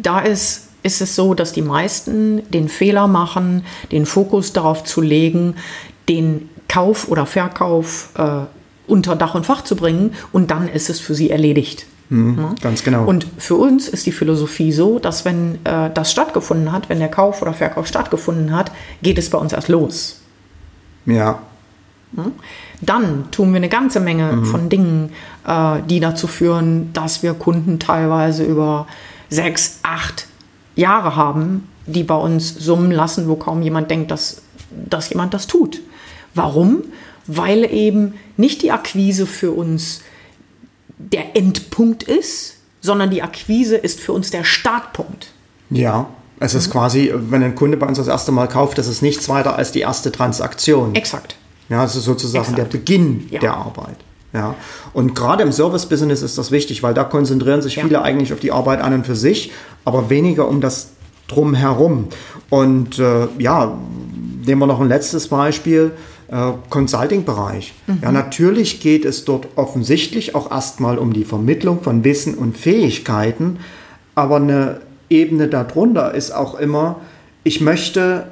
da 0.01 0.19
ist 0.19 0.69
ist 0.83 1.01
es 1.01 1.15
so, 1.15 1.33
dass 1.33 1.51
die 1.51 1.61
meisten 1.61 2.49
den 2.49 2.69
Fehler 2.69 3.07
machen, 3.07 3.63
den 3.91 4.05
Fokus 4.05 4.53
darauf 4.53 4.83
zu 4.83 5.01
legen, 5.01 5.55
den 6.09 6.49
Kauf 6.67 7.07
oder 7.09 7.25
Verkauf 7.25 8.09
äh, 8.17 8.45
unter 8.87 9.15
Dach 9.15 9.35
und 9.35 9.45
Fach 9.45 9.63
zu 9.63 9.75
bringen 9.75 10.13
und 10.31 10.51
dann 10.51 10.67
ist 10.67 10.89
es 10.89 10.99
für 10.99 11.15
sie 11.15 11.29
erledigt. 11.29 11.85
Mhm, 12.09 12.37
ja? 12.37 12.55
Ganz 12.61 12.83
genau. 12.83 13.05
Und 13.05 13.25
für 13.37 13.55
uns 13.55 13.87
ist 13.87 14.05
die 14.05 14.11
Philosophie 14.11 14.71
so, 14.71 14.99
dass 14.99 15.23
wenn 15.23 15.59
äh, 15.63 15.89
das 15.93 16.11
stattgefunden 16.11 16.71
hat, 16.71 16.89
wenn 16.89 16.99
der 16.99 17.09
Kauf 17.09 17.41
oder 17.41 17.53
Verkauf 17.53 17.87
stattgefunden 17.87 18.53
hat, 18.53 18.71
geht 19.01 19.17
es 19.17 19.29
bei 19.29 19.37
uns 19.37 19.53
erst 19.53 19.69
los. 19.69 20.21
Ja. 21.05 21.39
ja? 22.17 22.25
Dann 22.81 23.31
tun 23.31 23.51
wir 23.51 23.57
eine 23.57 23.69
ganze 23.69 24.01
Menge 24.01 24.33
mhm. 24.33 24.45
von 24.45 24.69
Dingen, 24.69 25.11
äh, 25.47 25.77
die 25.89 26.01
dazu 26.01 26.27
führen, 26.27 26.91
dass 26.91 27.23
wir 27.23 27.33
Kunden 27.33 27.79
teilweise 27.79 28.43
über 28.43 28.87
sechs, 29.29 29.79
acht, 29.83 30.27
Jahre 30.75 31.15
haben, 31.15 31.67
die 31.85 32.03
bei 32.03 32.15
uns 32.15 32.55
summen 32.55 32.91
lassen, 32.91 33.27
wo 33.27 33.35
kaum 33.35 33.61
jemand 33.61 33.91
denkt, 33.91 34.11
dass, 34.11 34.41
dass 34.69 35.09
jemand 35.09 35.33
das 35.33 35.47
tut. 35.47 35.81
Warum? 36.33 36.83
Weil 37.27 37.71
eben 37.71 38.13
nicht 38.37 38.61
die 38.61 38.71
Akquise 38.71 39.25
für 39.25 39.51
uns 39.51 40.01
der 40.97 41.35
Endpunkt 41.35 42.03
ist, 42.03 42.57
sondern 42.81 43.09
die 43.09 43.21
Akquise 43.21 43.75
ist 43.75 43.99
für 43.99 44.13
uns 44.13 44.31
der 44.31 44.43
Startpunkt. 44.43 45.31
Ja, 45.69 46.07
es 46.39 46.55
ist 46.55 46.67
mhm. 46.67 46.71
quasi, 46.71 47.11
wenn 47.13 47.43
ein 47.43 47.55
Kunde 47.55 47.77
bei 47.77 47.87
uns 47.87 47.97
das 47.97 48.07
erste 48.07 48.31
Mal 48.31 48.47
kauft, 48.47 48.77
das 48.77 48.87
ist 48.87 49.01
nichts 49.01 49.29
weiter 49.29 49.55
als 49.55 49.71
die 49.71 49.81
erste 49.81 50.11
Transaktion. 50.11 50.95
Exakt. 50.95 51.35
Ja, 51.69 51.83
das 51.83 51.95
ist 51.95 52.05
sozusagen 52.05 52.53
Exakt. 52.53 52.57
der 52.57 52.65
Beginn 52.65 53.27
ja. 53.29 53.39
der 53.39 53.53
Arbeit. 53.53 53.97
Ja, 54.33 54.55
und 54.93 55.13
gerade 55.13 55.43
im 55.43 55.51
Service-Business 55.51 56.21
ist 56.21 56.37
das 56.37 56.51
wichtig, 56.51 56.83
weil 56.83 56.93
da 56.93 57.03
konzentrieren 57.03 57.61
sich 57.61 57.75
ja. 57.75 57.83
viele 57.83 58.01
eigentlich 58.01 58.31
auf 58.31 58.39
die 58.39 58.51
Arbeit 58.51 58.81
an 58.81 58.93
und 58.93 59.05
für 59.05 59.15
sich, 59.15 59.51
aber 59.83 60.09
weniger 60.09 60.47
um 60.47 60.61
das 60.61 60.91
Drumherum. 61.27 62.07
Und 62.49 62.97
äh, 62.97 63.27
ja, 63.39 63.77
nehmen 64.45 64.61
wir 64.61 64.67
noch 64.67 64.79
ein 64.79 64.87
letztes 64.87 65.27
Beispiel. 65.27 65.91
Äh, 66.31 66.53
Consulting-Bereich. 66.69 67.73
Mhm. 67.87 67.99
Ja, 68.03 68.11
natürlich 68.13 68.79
geht 68.79 69.03
es 69.03 69.25
dort 69.25 69.49
offensichtlich 69.57 70.33
auch 70.33 70.49
erstmal 70.49 70.97
um 70.97 71.11
die 71.11 71.25
Vermittlung 71.25 71.81
von 71.81 72.05
Wissen 72.05 72.35
und 72.35 72.57
Fähigkeiten, 72.57 73.59
aber 74.15 74.37
eine 74.37 74.79
Ebene 75.09 75.49
darunter 75.49 76.13
ist 76.15 76.31
auch 76.31 76.55
immer, 76.55 77.01
ich 77.43 77.59
möchte 77.59 78.30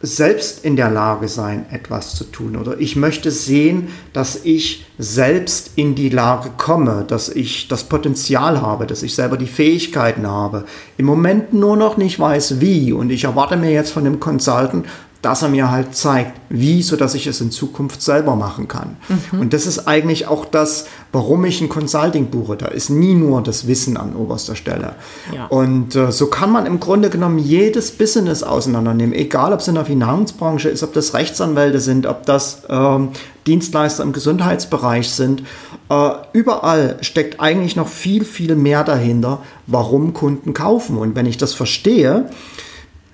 selbst 0.00 0.64
in 0.64 0.76
der 0.76 0.90
Lage 0.90 1.26
sein, 1.26 1.66
etwas 1.70 2.14
zu 2.14 2.24
tun. 2.24 2.56
Oder 2.56 2.78
ich 2.78 2.94
möchte 2.94 3.32
sehen, 3.32 3.88
dass 4.12 4.44
ich 4.44 4.86
selbst 4.96 5.72
in 5.74 5.96
die 5.96 6.08
Lage 6.08 6.50
komme, 6.56 7.04
dass 7.06 7.28
ich 7.28 7.66
das 7.66 7.84
Potenzial 7.84 8.60
habe, 8.60 8.86
dass 8.86 9.02
ich 9.02 9.14
selber 9.14 9.36
die 9.36 9.46
Fähigkeiten 9.46 10.26
habe. 10.26 10.66
Im 10.98 11.06
Moment 11.06 11.52
nur 11.52 11.76
noch 11.76 11.96
nicht 11.96 12.18
weiß, 12.20 12.60
wie. 12.60 12.92
Und 12.92 13.10
ich 13.10 13.24
erwarte 13.24 13.56
mir 13.56 13.72
jetzt 13.72 13.90
von 13.90 14.04
dem 14.04 14.20
Consultant, 14.20 14.86
dass 15.22 15.42
er 15.42 15.48
mir 15.48 15.70
halt 15.70 15.96
zeigt, 15.96 16.32
wie, 16.48 16.82
so 16.82 16.94
dass 16.94 17.14
ich 17.14 17.26
es 17.26 17.40
in 17.40 17.50
Zukunft 17.50 18.02
selber 18.02 18.36
machen 18.36 18.68
kann. 18.68 18.96
Mhm. 19.08 19.40
Und 19.40 19.52
das 19.52 19.66
ist 19.66 19.88
eigentlich 19.88 20.28
auch 20.28 20.44
das, 20.44 20.86
warum 21.12 21.44
ich 21.44 21.60
ein 21.60 21.68
Consulting 21.68 22.26
buche. 22.26 22.56
Da 22.56 22.66
ist 22.66 22.88
nie 22.88 23.14
nur 23.14 23.42
das 23.42 23.66
Wissen 23.66 23.96
an 23.96 24.14
oberster 24.14 24.54
Stelle. 24.54 24.94
Ja. 25.34 25.46
Und 25.46 25.96
äh, 25.96 26.12
so 26.12 26.28
kann 26.28 26.52
man 26.52 26.66
im 26.66 26.78
Grunde 26.78 27.10
genommen 27.10 27.38
jedes 27.38 27.90
Business 27.90 28.44
auseinandernehmen, 28.44 29.12
egal 29.12 29.52
ob 29.52 29.60
es 29.60 29.66
in 29.66 29.74
der 29.74 29.84
Finanzbranche 29.84 30.68
ist, 30.68 30.84
ob 30.84 30.92
das 30.92 31.14
Rechtsanwälte 31.14 31.80
sind, 31.80 32.06
ob 32.06 32.24
das 32.24 32.62
äh, 32.68 32.98
Dienstleister 33.46 34.04
im 34.04 34.12
Gesundheitsbereich 34.12 35.10
sind. 35.10 35.42
Äh, 35.90 36.10
überall 36.32 36.98
steckt 37.00 37.40
eigentlich 37.40 37.74
noch 37.74 37.88
viel, 37.88 38.24
viel 38.24 38.54
mehr 38.54 38.84
dahinter, 38.84 39.42
warum 39.66 40.12
Kunden 40.12 40.54
kaufen. 40.54 40.96
Und 40.96 41.16
wenn 41.16 41.26
ich 41.26 41.38
das 41.38 41.54
verstehe, 41.54 42.30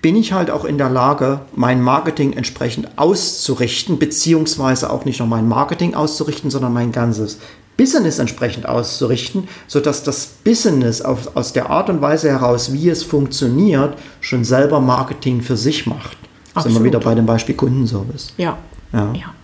bin 0.04 0.16
ich 0.16 0.34
halt 0.34 0.50
auch 0.50 0.66
in 0.66 0.76
der 0.76 0.90
Lage, 0.90 1.40
mein 1.56 1.80
Marketing 1.80 2.34
entsprechend 2.34 2.98
auszurichten, 2.98 3.98
beziehungsweise 3.98 4.90
auch 4.90 5.06
nicht 5.06 5.20
nur 5.20 5.28
mein 5.28 5.48
Marketing 5.48 5.94
auszurichten, 5.94 6.50
sondern 6.50 6.74
mein 6.74 6.92
ganzes 6.92 7.38
Business 7.78 8.18
entsprechend 8.18 8.68
auszurichten, 8.68 9.48
sodass 9.66 10.02
das 10.02 10.26
Business 10.26 11.00
auf, 11.00 11.34
aus 11.38 11.54
der 11.54 11.70
Art 11.70 11.88
und 11.88 12.02
Weise 12.02 12.28
heraus, 12.28 12.74
wie 12.74 12.90
es 12.90 13.02
funktioniert, 13.02 13.96
schon 14.20 14.44
selber 14.44 14.78
Marketing 14.78 15.40
für 15.40 15.56
sich 15.56 15.86
macht. 15.86 16.18
Absolut. 16.52 16.74
Sind 16.74 16.84
wir 16.84 16.86
wieder 16.86 17.00
bei 17.00 17.14
dem 17.14 17.24
Beispiel 17.24 17.54
Kundenservice. 17.54 18.34
Ja. 18.36 18.58
Ja. 18.92 19.10
ja. 19.14 19.34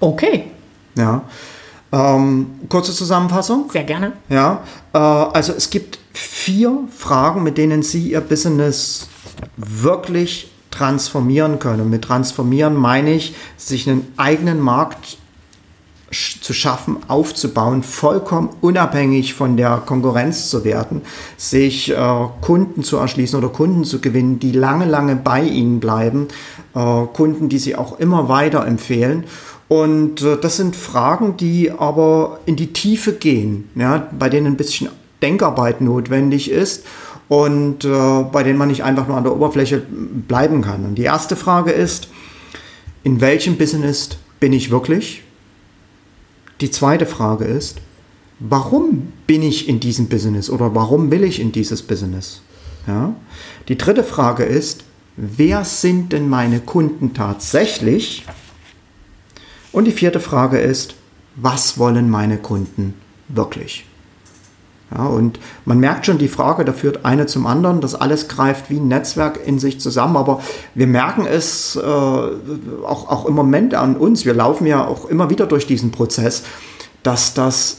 Okay. 0.00 0.52
Ja. 0.96 1.22
Ähm, 1.92 2.46
kurze 2.70 2.94
Zusammenfassung. 2.94 3.68
Sehr 3.70 3.84
gerne. 3.84 4.12
Ja. 4.30 4.62
Äh, 4.94 4.98
also 4.98 5.52
es 5.52 5.68
gibt 5.68 5.98
vier 6.14 6.78
Fragen, 6.96 7.42
mit 7.42 7.58
denen 7.58 7.82
Sie 7.82 8.08
Ihr 8.12 8.22
Business 8.22 9.08
wirklich 9.56 10.50
transformieren 10.70 11.58
können. 11.58 11.82
Und 11.82 11.90
mit 11.90 12.02
transformieren 12.02 12.74
meine 12.74 13.12
ich, 13.14 13.34
sich 13.56 13.88
einen 13.88 14.06
eigenen 14.16 14.60
Markt 14.60 15.18
zu 16.40 16.52
schaffen, 16.52 16.98
aufzubauen, 17.08 17.82
vollkommen 17.82 18.50
unabhängig 18.60 19.34
von 19.34 19.56
der 19.56 19.82
Konkurrenz 19.84 20.48
zu 20.48 20.64
werden, 20.64 21.02
sich 21.36 21.90
äh, 21.90 21.96
Kunden 22.40 22.84
zu 22.84 22.98
erschließen 22.98 23.38
oder 23.38 23.48
Kunden 23.48 23.84
zu 23.84 24.00
gewinnen, 24.00 24.38
die 24.38 24.52
lange, 24.52 24.84
lange 24.84 25.16
bei 25.16 25.42
ihnen 25.42 25.80
bleiben, 25.80 26.28
äh, 26.74 27.04
Kunden, 27.12 27.48
die 27.48 27.58
sie 27.58 27.74
auch 27.74 27.98
immer 27.98 28.28
weiter 28.28 28.64
empfehlen. 28.64 29.24
Und 29.66 30.22
äh, 30.22 30.36
das 30.40 30.56
sind 30.56 30.76
Fragen, 30.76 31.36
die 31.36 31.72
aber 31.72 32.38
in 32.46 32.54
die 32.56 32.72
Tiefe 32.72 33.14
gehen, 33.14 33.70
ja, 33.74 34.06
bei 34.16 34.28
denen 34.28 34.48
ein 34.48 34.56
bisschen 34.56 34.90
Denkarbeit 35.20 35.80
notwendig 35.80 36.50
ist 36.50 36.84
und 37.28 37.84
äh, 37.84 38.22
bei 38.30 38.42
denen 38.42 38.58
man 38.58 38.68
nicht 38.68 38.84
einfach 38.84 39.08
nur 39.08 39.16
an 39.16 39.24
der 39.24 39.34
Oberfläche 39.34 39.82
bleiben 40.28 40.62
kann. 40.62 40.84
Und 40.84 40.96
die 40.96 41.02
erste 41.02 41.36
Frage 41.36 41.70
ist, 41.70 42.08
in 43.02 43.20
welchem 43.20 43.56
Business 43.56 44.10
bin 44.40 44.52
ich 44.52 44.70
wirklich? 44.70 45.22
Die 46.60 46.70
zweite 46.70 47.06
Frage 47.06 47.44
ist, 47.44 47.80
warum 48.38 49.12
bin 49.26 49.42
ich 49.42 49.68
in 49.68 49.80
diesem 49.80 50.08
Business 50.08 50.50
oder 50.50 50.74
warum 50.74 51.10
will 51.10 51.24
ich 51.24 51.40
in 51.40 51.52
dieses 51.52 51.82
Business? 51.82 52.42
Ja? 52.86 53.14
Die 53.68 53.78
dritte 53.78 54.04
Frage 54.04 54.44
ist, 54.44 54.84
wer 55.16 55.64
sind 55.64 56.12
denn 56.12 56.28
meine 56.28 56.60
Kunden 56.60 57.14
tatsächlich? 57.14 58.24
Und 59.72 59.86
die 59.86 59.92
vierte 59.92 60.20
Frage 60.20 60.58
ist, 60.58 60.94
was 61.36 61.78
wollen 61.78 62.08
meine 62.08 62.38
Kunden 62.38 62.94
wirklich? 63.28 63.86
Ja, 64.90 65.06
und 65.06 65.40
man 65.64 65.80
merkt 65.80 66.06
schon, 66.06 66.18
die 66.18 66.28
Frage, 66.28 66.64
da 66.64 66.72
führt 66.72 67.04
eine 67.04 67.26
zum 67.26 67.46
anderen, 67.46 67.80
das 67.80 67.94
alles 67.94 68.28
greift 68.28 68.70
wie 68.70 68.76
ein 68.76 68.88
Netzwerk 68.88 69.40
in 69.44 69.58
sich 69.58 69.80
zusammen, 69.80 70.16
aber 70.16 70.40
wir 70.74 70.86
merken 70.86 71.26
es 71.26 71.76
äh, 71.76 71.80
auch, 71.80 73.08
auch 73.08 73.26
im 73.26 73.34
Moment 73.34 73.74
an 73.74 73.96
uns, 73.96 74.24
wir 74.24 74.34
laufen 74.34 74.66
ja 74.66 74.86
auch 74.86 75.06
immer 75.06 75.30
wieder 75.30 75.46
durch 75.46 75.66
diesen 75.66 75.90
Prozess, 75.90 76.44
dass 77.02 77.34
das, 77.34 77.78